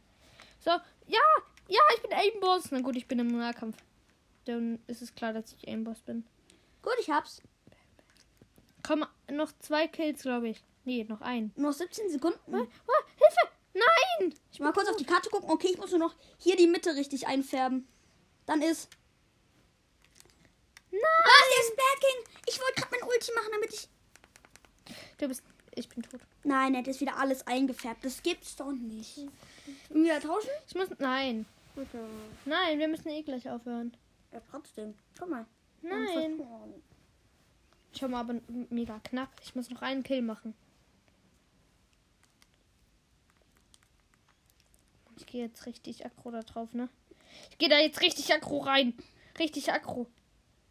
So, 0.61 0.71
ja, 1.07 1.21
ja, 1.69 1.81
ich 1.97 2.03
bin 2.03 2.13
Aimboss. 2.13 2.71
Na 2.71 2.81
gut, 2.81 2.97
ich 2.97 3.07
bin 3.07 3.19
im 3.19 3.29
Nahkampf. 3.29 3.77
Dann 4.45 4.81
ist 4.87 5.03
es 5.03 5.15
klar, 5.15 5.33
dass 5.33 5.53
ich 5.53 5.69
Aimboss 5.69 6.01
bin. 6.01 6.25
Gut, 6.83 6.95
ich 7.01 7.11
hab's. 7.11 7.43
Komm, 8.83 9.07
noch 9.31 9.53
zwei 9.61 9.87
Kills, 9.87 10.23
glaube 10.23 10.49
ich. 10.49 10.65
Nee, 10.85 11.05
noch 11.05 11.21
ein. 11.21 11.53
Noch 11.57 11.73
17 11.73 12.11
Sekunden. 12.11 12.55
Ah, 12.55 12.67
Hilfe! 13.17 13.53
Nein! 13.75 14.35
Ich 14.53 14.59
mal 14.61 14.73
kurz 14.73 14.89
auf 14.89 14.97
die 14.97 15.05
Karte 15.05 15.31
gucken. 15.31 15.49
Okay, 15.51 15.69
ich 15.71 15.79
muss 15.79 15.91
nur 15.91 16.01
noch 16.01 16.15
hier 16.39 16.57
die 16.57 16.67
Mitte 16.67 16.97
richtig 16.97 17.27
einfärben. 17.27 17.87
Dann 18.47 18.61
ist. 18.61 18.91
Nein! 20.91 21.01
Ah, 21.03 21.45
der 21.55 21.65
ist 21.65 21.77
Backing. 21.77 22.35
Ich 22.49 22.61
wollte 22.61 22.81
gerade 22.81 22.97
mein 23.01 23.09
Ulti 23.09 23.33
machen, 23.35 23.51
damit 23.53 23.73
ich. 23.73 23.89
Du 25.19 25.29
bist. 25.29 25.43
Ich 25.75 25.89
bin 25.89 26.03
tot. 26.03 26.21
Nein, 26.43 26.75
er 26.75 26.81
hat 26.81 26.87
jetzt 26.87 27.01
wieder 27.01 27.17
alles 27.17 27.47
eingefärbt. 27.47 28.05
Das 28.05 28.23
gibt's 28.23 28.57
doch 28.57 28.73
nicht. 28.73 29.27
Wieder 29.91 30.21
tauschen? 30.21 30.51
Ich 30.67 30.75
muss. 30.75 30.89
Nein. 30.99 31.47
Nein, 32.45 32.79
wir 32.79 32.89
müssen 32.89 33.09
eh 33.09 33.23
gleich 33.23 33.49
aufhören. 33.49 33.97
Ja, 34.33 34.41
trotzdem. 34.51 34.95
Guck 35.19 35.31
mal. 35.31 35.47
Nein. 35.83 36.43
Schau 37.99 38.09
mal, 38.09 38.21
aber 38.21 38.41
mega 38.71 38.99
knapp. 39.05 39.31
Ich 39.43 39.55
muss 39.55 39.71
noch 39.71 39.83
einen 39.83 40.03
Kill 40.03 40.23
machen. 40.23 40.55
Ich 45.17 45.27
gehe 45.27 45.45
jetzt 45.45 45.67
richtig 45.67 46.05
aggro 46.05 46.31
da 46.31 46.43
drauf, 46.43 46.73
ne? 46.73 46.89
Ich 47.51 47.59
gehe 47.59 47.69
da 47.69 47.79
jetzt 47.79 48.01
richtig 48.01 48.33
aggro 48.33 48.59
rein. 48.59 48.95
Richtig 49.39 49.73
aggro. 49.73 50.07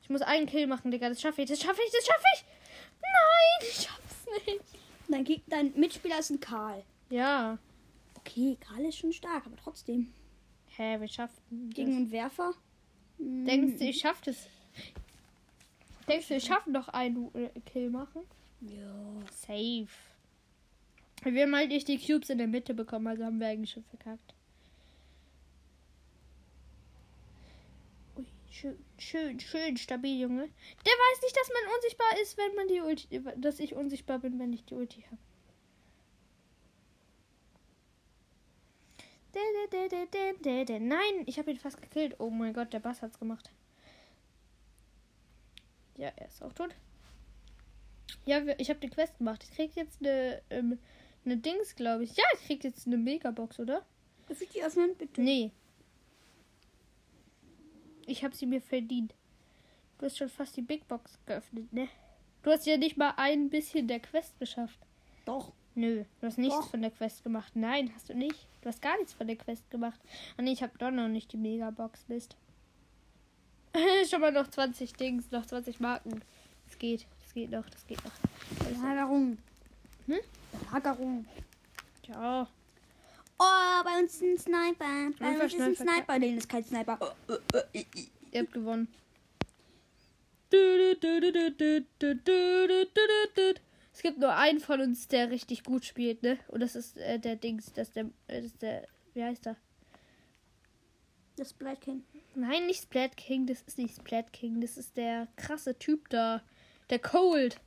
Ich 0.02 0.10
muss 0.10 0.22
einen 0.22 0.46
Kill 0.46 0.68
machen, 0.68 0.92
Digga. 0.92 1.10
Das 1.10 1.22
schaffe 1.22 1.42
ich. 1.42 1.50
Das 1.50 1.62
schaffe 1.62 1.82
ich. 1.86 1.92
Das 1.92 2.06
schaffe 2.06 2.26
ich. 2.36 2.46
Nein, 3.02 3.70
ich 3.70 3.76
schaff's 3.84 4.26
nicht. 4.48 4.64
Dein, 5.08 5.42
dein 5.48 5.80
Mitspieler 5.80 6.20
ist 6.20 6.30
ein 6.30 6.40
Karl. 6.40 6.84
Ja. 7.10 7.58
Okay, 8.24 8.58
Karl 8.60 8.86
ist 8.86 8.98
schon 8.98 9.14
stark, 9.14 9.46
aber 9.46 9.56
trotzdem. 9.58 10.14
Hä, 10.68 11.00
wir 11.00 11.08
schaffen. 11.08 11.70
Gegen 11.70 11.96
einen 11.96 12.12
Werfer. 12.12 12.54
Hm, 13.18 13.46
Denkst 13.46 13.80
du, 13.80 13.86
ich 13.86 14.00
schaff 14.00 14.22
das? 14.22 14.48
Denkst 16.08 16.28
du, 16.28 16.36
ich 16.36 16.44
schaffe 16.44 16.72
noch 16.72 16.88
einen 16.90 17.34
äh, 17.36 17.50
Kill 17.66 17.90
machen? 17.90 18.22
Ja. 18.62 19.22
Safe. 19.32 19.88
Wir 21.24 21.44
haben 21.44 21.56
halt 21.56 21.70
nicht 21.70 21.88
die 21.88 22.00
Cubes 22.00 22.30
in 22.30 22.38
der 22.40 22.48
Mitte 22.48 22.74
bekommen, 22.74 23.08
also 23.08 23.24
haben 23.26 23.40
wir 23.40 23.48
eigentlich 23.48 23.72
schon 23.72 23.84
verkackt. 23.84 24.34
Ui, 28.18 28.26
schön, 28.50 28.78
schön, 28.98 29.40
schön 29.40 29.78
stabil, 29.78 30.20
Junge. 30.20 30.50
Der 30.86 30.94
weiß 30.94 31.22
nicht, 31.22 31.38
dass 31.38 31.50
man 31.50 31.76
unsichtbar 31.76 32.22
ist, 32.22 32.38
wenn 32.38 32.56
man 32.56 32.68
die 32.68 32.82
Ulti, 32.82 33.22
dass 33.38 33.60
ich 33.60 33.76
unsichtbar 33.76 34.20
bin, 34.20 34.40
wenn 34.40 34.54
ich 34.54 34.66
die 34.66 34.74
Ulti 34.74 35.02
habe. 35.04 35.18
Nein, 40.80 41.24
ich 41.26 41.38
habe 41.40 41.52
ihn 41.52 41.58
fast 41.58 41.82
gekillt. 41.82 42.16
Oh 42.20 42.30
mein 42.30 42.54
Gott, 42.54 42.74
der 42.74 42.80
Bass 42.80 43.02
hat's 43.02 43.20
gemacht. 43.20 43.50
Ja, 45.98 46.12
er 46.16 46.28
ist 46.28 46.42
auch 46.42 46.54
tot. 46.54 46.76
Ja, 48.26 48.42
ich 48.58 48.70
habe 48.70 48.80
die 48.80 48.90
Quest 48.90 49.18
gemacht. 49.18 49.44
Ich 49.44 49.56
krieg 49.56 49.76
jetzt 49.76 50.00
eine, 50.02 50.42
ähm, 50.50 50.80
eine 51.26 51.38
Dings, 51.38 51.76
glaube 51.76 52.04
ich. 52.04 52.16
Ja, 52.16 52.24
ich 52.34 52.46
krieg 52.46 52.64
jetzt 52.64 52.88
eine 52.88 52.98
Megabox, 52.98 53.60
oder? 53.60 53.86
Darf 54.28 54.42
ich 54.42 54.50
die 54.50 54.64
öffnen, 54.64 54.96
bitte? 54.98 55.22
Nee. 55.22 55.52
Ich 58.06 58.24
habe 58.24 58.36
sie 58.36 58.46
mir 58.46 58.62
verdient. 58.62 59.14
Du 59.98 60.06
hast 60.06 60.18
schon 60.18 60.30
fast 60.30 60.58
die 60.58 60.62
Big 60.62 60.88
Box 60.88 61.20
geöffnet, 61.26 61.72
ne? 61.72 61.88
Du 62.42 62.50
hast 62.50 62.66
ja 62.66 62.78
nicht 62.78 62.98
mal 62.98 63.14
ein 63.18 63.50
bisschen 63.50 63.88
der 63.88 64.00
Quest 64.00 64.40
geschafft. 64.40 64.80
Doch. 65.26 65.54
Nö, 65.76 66.04
du 66.20 66.28
hast 66.28 66.38
nichts 66.38 66.56
Doch. 66.56 66.70
von 66.70 66.82
der 66.82 66.92
Quest 66.92 67.24
gemacht. 67.24 67.54
Nein, 67.56 67.92
hast 67.96 68.10
du 68.10 68.14
nicht. 68.14 68.48
Du 68.62 68.68
hast 68.70 68.82
gar 68.82 68.98
nichts 68.98 69.14
von 69.14 69.28
der 69.28 69.38
Quest 69.38 69.70
gemacht. 69.72 70.00
Ah 70.38 70.42
nee, 70.42 70.52
ich 70.52 70.62
habe 70.64 70.78
doch 70.78 70.92
noch 70.92 71.08
nicht 71.08 71.32
die 71.32 71.38
Megabox, 71.38 72.06
Mist. 72.08 72.36
schon 74.10 74.22
mal 74.22 74.32
noch 74.32 74.48
20 74.48 74.94
Dings, 74.94 75.32
noch 75.32 75.46
20 75.46 75.80
Marken. 75.80 76.22
Es 76.68 76.78
geht, 76.78 77.06
es 77.26 77.34
geht 77.34 77.52
noch, 77.52 77.70
das 77.70 77.88
geht 77.88 78.04
noch. 78.04 78.12
Also, 78.66 78.82
Lagerung. 78.82 79.38
Hm? 80.08 80.20
Lagerung. 80.72 81.26
ja, 82.08 82.48
Oh, 83.44 83.84
bei 83.84 84.00
uns 84.00 84.14
ist 84.14 84.22
ein 84.22 84.38
Sniper. 84.38 85.10
Bei 85.20 85.44
uns 85.44 85.54
ist 85.54 85.60
ein 85.62 85.76
Sniper. 85.76 86.20
Nee, 86.20 86.36
das 86.36 86.44
ist 86.44 86.50
kein 86.50 86.64
Sniper. 86.64 87.00
ihr 88.32 88.42
habt 88.42 88.52
gewonnen. 88.54 88.88
Es 93.94 94.02
gibt 94.02 94.20
nur 94.20 94.36
einen 94.36 94.60
von 94.60 94.80
uns, 94.82 95.08
der 95.08 95.32
richtig 95.32 95.64
gut 95.64 95.86
spielt, 95.86 96.24
ne? 96.24 96.40
Und 96.48 96.62
das 96.62 96.76
ist 96.76 96.98
äh, 96.98 97.20
der 97.20 97.36
Dings, 97.36 97.74
das 97.74 97.90
ist 97.90 97.96
der, 97.96 98.06
äh, 98.28 98.42
das 98.42 98.46
ist 98.46 98.62
der, 98.62 98.88
wie 99.14 99.24
heißt 99.24 99.48
er? 99.48 99.58
Das 101.36 101.54
Black 101.54 101.82
King. 101.82 102.04
Nein, 102.36 102.68
nicht 102.68 102.84
Splat 102.84 103.18
King, 103.18 103.48
das 103.48 103.62
ist 103.64 103.78
nicht 103.78 103.96
Splat 103.96 104.32
King, 104.32 104.62
das 104.62 104.78
ist 104.78 104.96
der 104.98 105.28
krasse 105.36 105.78
Typ 105.78 106.10
da. 106.10 106.42
Der 106.90 107.00
Cold. 107.00 107.60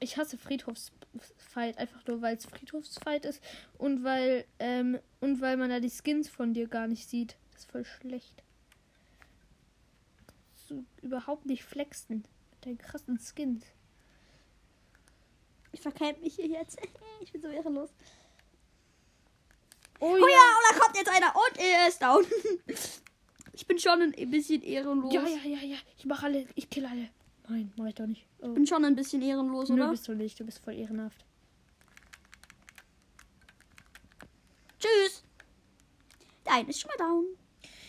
Ich 0.00 0.16
hasse 0.16 0.38
Friedhofsfight, 0.38 1.78
einfach 1.78 2.06
nur 2.06 2.22
weil 2.22 2.36
es 2.36 2.46
Friedhofsfight 2.46 3.24
ist 3.24 3.42
und 3.78 4.02
weil, 4.02 4.44
ähm, 4.58 4.98
und 5.20 5.40
weil 5.40 5.56
man 5.56 5.70
da 5.70 5.78
die 5.78 5.90
Skins 5.90 6.28
von 6.28 6.54
dir 6.54 6.68
gar 6.68 6.88
nicht 6.88 7.08
sieht. 7.08 7.36
Das 7.52 7.62
ist 7.62 7.70
voll 7.70 7.84
schlecht. 7.84 8.42
So 10.54 10.84
überhaupt 11.02 11.46
nicht 11.46 11.64
flexen 11.64 12.24
mit 12.50 12.66
deinen 12.66 12.78
krassen 12.78 13.18
Skins. 13.18 13.64
Ich 15.72 15.80
verkämpfe 15.80 16.22
mich 16.22 16.34
hier 16.36 16.46
jetzt. 16.46 16.78
Ich 17.20 17.30
bin 17.30 17.40
so 17.40 17.48
ehrenlos. 17.48 17.90
Oh, 20.00 20.06
Oh 20.10 20.16
ja, 20.16 20.18
und 20.18 20.28
da 20.70 20.78
kommt 20.80 20.96
jetzt 20.96 21.08
einer 21.08 21.32
und 21.36 21.58
er 21.58 21.88
ist 21.88 22.02
down. 22.02 22.24
Ich 23.54 23.66
bin 23.66 23.78
schon 23.78 24.00
ein 24.00 24.30
bisschen 24.30 24.62
ehrenlos. 24.62 25.12
Ja, 25.12 25.26
ja, 25.26 25.44
ja, 25.44 25.58
ja. 25.58 25.76
Ich 25.98 26.06
mach 26.06 26.22
alle, 26.22 26.46
ich 26.54 26.70
kill 26.70 26.86
alle. 26.86 27.10
Nein, 27.48 27.70
mach 27.76 27.86
ich 27.86 27.94
doch 27.94 28.06
nicht. 28.06 28.26
Oh. 28.40 28.46
Ich 28.48 28.54
bin 28.54 28.66
schon 28.66 28.82
ein 28.84 28.96
bisschen 28.96 29.20
ehrenlos, 29.20 29.68
Nö, 29.68 29.74
oder? 29.74 29.90
bist 29.90 30.08
du 30.08 30.14
nicht. 30.14 30.40
Du 30.40 30.44
bist 30.46 30.58
voll 30.64 30.74
ehrenhaft. 30.74 31.22
Tschüss. 34.78 35.22
Der 36.46 36.54
eine 36.54 36.70
ist 36.70 36.80
schon 36.80 36.90
mal 36.96 37.06
down. 37.06 37.26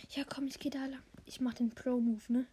Ja, 0.09 0.25
komm, 0.25 0.47
ich 0.47 0.59
geh 0.59 0.69
da 0.69 0.85
lang. 0.85 1.01
Ich 1.25 1.39
mach 1.39 1.53
den 1.53 1.71
Pro-Move, 1.73 2.21
ne? 2.27 2.45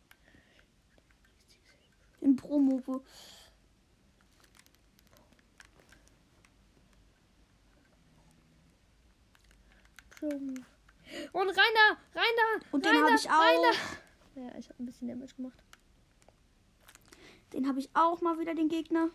Den 2.20 2.36
Promo. 2.36 3.02
Pro-Move. 10.20 10.60
Und! 11.32 11.48
Rein 11.48 11.56
da! 11.74 11.96
Und 12.70 12.86
rein 12.86 12.94
den 12.94 13.04
habe 13.04 13.16
ich 13.16 13.30
auch. 13.30 13.72
da. 14.34 14.42
Ja, 14.42 14.58
ich 14.58 14.68
hab 14.68 14.78
ein 14.78 14.86
bisschen 14.86 15.08
Damage 15.08 15.34
gemacht. 15.34 15.58
Den 17.52 17.66
habe 17.66 17.80
ich 17.80 17.88
auch 17.94 18.20
mal 18.20 18.38
wieder, 18.38 18.54
den 18.54 18.68
Gegner. 18.68 19.08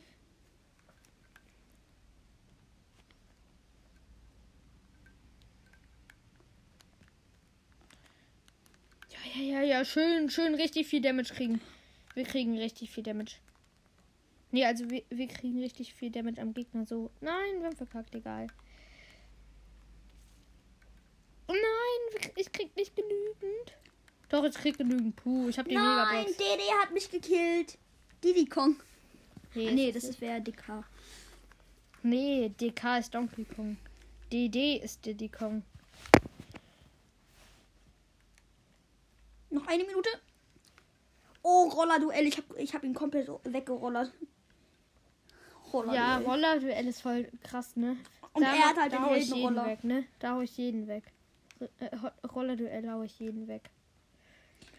Ja, 9.09 9.41
ja, 9.41 9.43
ja, 9.43 9.61
ja. 9.61 9.85
Schön, 9.85 10.29
schön 10.29 10.55
richtig 10.55 10.87
viel 10.87 11.01
Damage 11.01 11.33
kriegen. 11.33 11.61
Wir 12.15 12.25
kriegen 12.25 12.57
richtig 12.57 12.89
viel 12.89 13.03
Damage. 13.03 13.35
Nee, 14.51 14.65
also 14.65 14.89
wir, 14.89 15.03
wir 15.09 15.27
kriegen 15.27 15.59
richtig 15.59 15.93
viel 15.93 16.09
Damage 16.09 16.41
am 16.41 16.53
Gegner. 16.53 16.85
So. 16.85 17.11
Nein, 17.21 17.59
wir 17.59 17.67
haben 17.67 17.75
verkackt, 17.75 18.15
egal. 18.15 18.47
Oh 21.47 21.53
nein, 21.53 22.31
ich 22.35 22.51
krieg 22.51 22.75
nicht 22.75 22.95
genügend. 22.95 23.73
Doch, 24.29 24.43
ich 24.43 24.55
krieg 24.55 24.77
genügend. 24.77 25.15
Puh, 25.15 25.49
ich 25.49 25.57
hab 25.59 25.67
die 25.67 25.75
Nein, 25.75 26.17
Megabox. 26.25 26.37
DD 26.37 26.61
hat 26.81 26.91
mich 26.91 27.09
gekillt. 27.09 27.77
Diddy 28.23 28.45
Kong. 28.45 28.75
Nee, 29.53 29.69
Ah, 29.69 29.71
nee, 29.71 29.91
das 29.91 30.03
ist 30.05 30.19
wer 30.19 30.39
DK. 30.39 30.83
Nee, 32.03 32.49
DK 32.59 32.97
ist 32.99 33.13
Donkey 33.13 33.45
Kong. 33.45 33.77
DD 34.31 34.77
ist 34.77 35.05
Diddy 35.05 35.29
Kong. 35.29 35.63
Noch 39.49 39.67
eine 39.67 39.83
Minute. 39.85 40.09
Oh, 41.41 41.69
Roller-Duell. 41.69 42.25
Ich 42.27 42.37
habe 42.37 42.59
ich 42.59 42.73
hab 42.73 42.83
ihn 42.83 42.93
komplett 42.93 43.29
weggerollert. 43.43 44.11
Ja, 45.91 46.17
Roller-Duell 46.19 46.87
ist 46.87 47.01
voll 47.01 47.29
krass, 47.43 47.75
ne? 47.75 47.97
Und 48.33 48.43
da, 48.43 48.53
er 48.53 48.69
hat 48.69 48.77
halt 48.77 48.93
da 48.93 48.97
den 48.97 49.05
Heldenroller. 49.07 49.65
weg, 49.67 49.83
ne? 49.83 50.05
Da 50.19 50.33
hau 50.33 50.41
ich 50.41 50.57
jeden 50.57 50.87
weg. 50.87 51.03
Äh, 51.79 51.95
Roller-Duell 52.27 52.89
hau 52.91 53.01
ich 53.03 53.19
jeden 53.19 53.47
weg. 53.47 53.69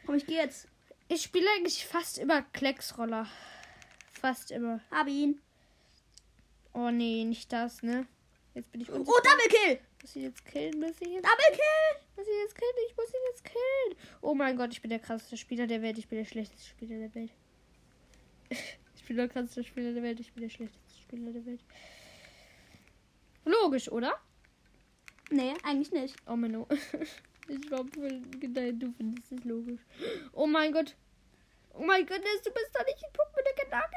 Komm, 0.04 0.14
ich 0.16 0.26
gehe 0.26 0.38
jetzt. 0.38 0.68
Ich 1.08 1.22
spiele 1.22 1.46
eigentlich 1.56 1.86
fast 1.86 2.18
immer 2.18 2.42
Klecksroller. 2.42 3.26
Fast 4.12 4.50
immer. 4.50 4.80
Hab 4.90 5.06
ihn. 5.08 5.40
Oh 6.72 6.90
nee, 6.90 7.24
nicht 7.24 7.52
das, 7.52 7.82
ne? 7.82 8.06
Jetzt 8.54 8.70
bin 8.72 8.80
ich 8.80 8.90
Oh, 8.90 8.94
unsicher. 8.96 9.20
Double 9.22 9.48
Kill. 9.48 9.80
Muss 10.02 10.16
ich 10.16 10.22
jetzt 10.22 10.44
killen? 10.44 10.80
Muss 10.80 10.90
ich 11.00 11.08
jetzt, 11.08 11.24
Double 11.24 11.50
Kill. 11.52 12.02
muss 12.16 12.26
ich 12.26 12.34
jetzt 12.42 12.54
killen? 12.54 12.86
Ich 12.88 12.96
muss 12.96 13.08
ihn 13.08 13.20
jetzt 13.30 13.44
killen. 13.44 13.98
Oh 14.22 14.34
mein 14.34 14.56
Gott, 14.56 14.72
ich 14.72 14.80
bin 14.82 14.90
der 14.90 14.98
krasseste 14.98 15.36
Spieler 15.36 15.66
der 15.66 15.82
Welt. 15.82 15.98
Ich 15.98 16.08
bin 16.08 16.18
der 16.18 16.24
schlechteste 16.24 16.66
Spieler 16.68 16.98
der 16.98 17.14
Welt. 17.14 17.30
Ich 18.96 19.08
bin 19.08 19.18
der 19.18 19.28
krasseste 19.28 19.62
Spieler 19.62 19.92
der 19.92 20.02
Welt. 20.02 20.18
Ich 20.18 20.32
bin 20.32 20.42
der 20.42 20.50
schlechteste 20.50 21.00
Spieler 21.00 21.30
der 21.32 21.46
Welt. 21.46 21.60
Logisch, 23.44 23.88
oder? 23.88 24.20
Nee, 25.30 25.54
eigentlich 25.62 25.92
nicht. 25.92 26.16
Oh 26.26 26.36
Menno. 26.36 26.66
Ich 27.48 27.60
glaube, 27.60 27.88
du 27.92 28.92
findest 28.96 29.30
es 29.30 29.44
logisch. 29.44 29.80
Oh 30.32 30.48
mein 30.48 30.72
Gott. 30.72 30.96
Oh 31.74 31.84
mein 31.84 32.04
Gott, 32.04 32.18
du 32.18 32.50
bist 32.50 32.70
da 32.72 32.82
nicht. 32.82 33.04
Guck 33.16 33.36
mir 33.36 33.44
der 33.44 33.64
Gedanke. 33.64 33.96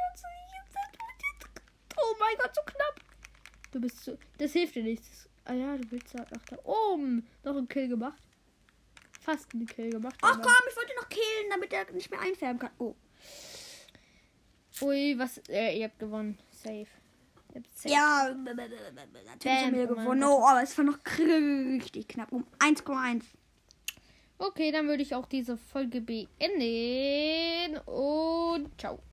Oh 1.98 2.16
mein 2.20 2.38
Gott, 2.38 2.54
so 2.54 2.62
knapp. 2.62 3.00
Du 3.72 3.82
bist 3.82 4.04
so. 4.04 4.18
Das 4.38 4.54
hilft 4.54 4.76
dir 4.76 4.84
nichts. 4.84 5.28
Ah 5.46 5.54
ja, 5.54 5.78
du 5.78 5.92
willst 5.92 6.14
da 6.14 6.26
nach 6.32 6.46
da 6.46 6.58
oben. 6.64 7.28
Noch 7.44 7.56
einen 7.56 7.68
Kill 7.68 7.88
gemacht. 7.88 8.22
Fast 9.20 9.54
einen 9.54 9.66
Kill 9.66 9.90
gemacht. 9.90 10.16
Ach 10.22 10.40
komm, 10.40 10.68
ich 10.70 10.76
wollte 10.76 10.96
noch 10.96 11.10
killen, 11.10 11.50
damit 11.50 11.74
er 11.74 11.92
nicht 11.92 12.12
mehr 12.12 12.22
einfärben 12.22 12.60
kann. 12.60 12.72
Oh. 12.78 12.96
Ui, 14.82 15.18
was. 15.18 15.40
Äh, 15.50 15.80
ihr 15.80 15.86
habt 15.86 16.00
gewonnen. 16.00 16.38
Safe. 16.52 16.88
Ja, 17.84 18.34
natürlich 18.34 19.66
haben 19.66 19.76
wir 19.76 19.92
oh 19.92 19.96
gewonnen. 19.96 20.24
Oh, 20.24 20.46
aber 20.46 20.64
es 20.64 20.78
war 20.78 20.86
noch 20.86 21.00
richtig 21.84 22.08
knapp. 22.08 22.32
Um 22.32 22.46
1,1. 22.60 23.24
Okay, 24.38 24.72
dann 24.72 24.88
würde 24.88 25.04
ich 25.04 25.16
auch 25.16 25.26
diese 25.26 25.58
Folge 25.58 26.02
beenden. 26.02 27.78
Und 27.86 28.80
ciao. 28.80 29.00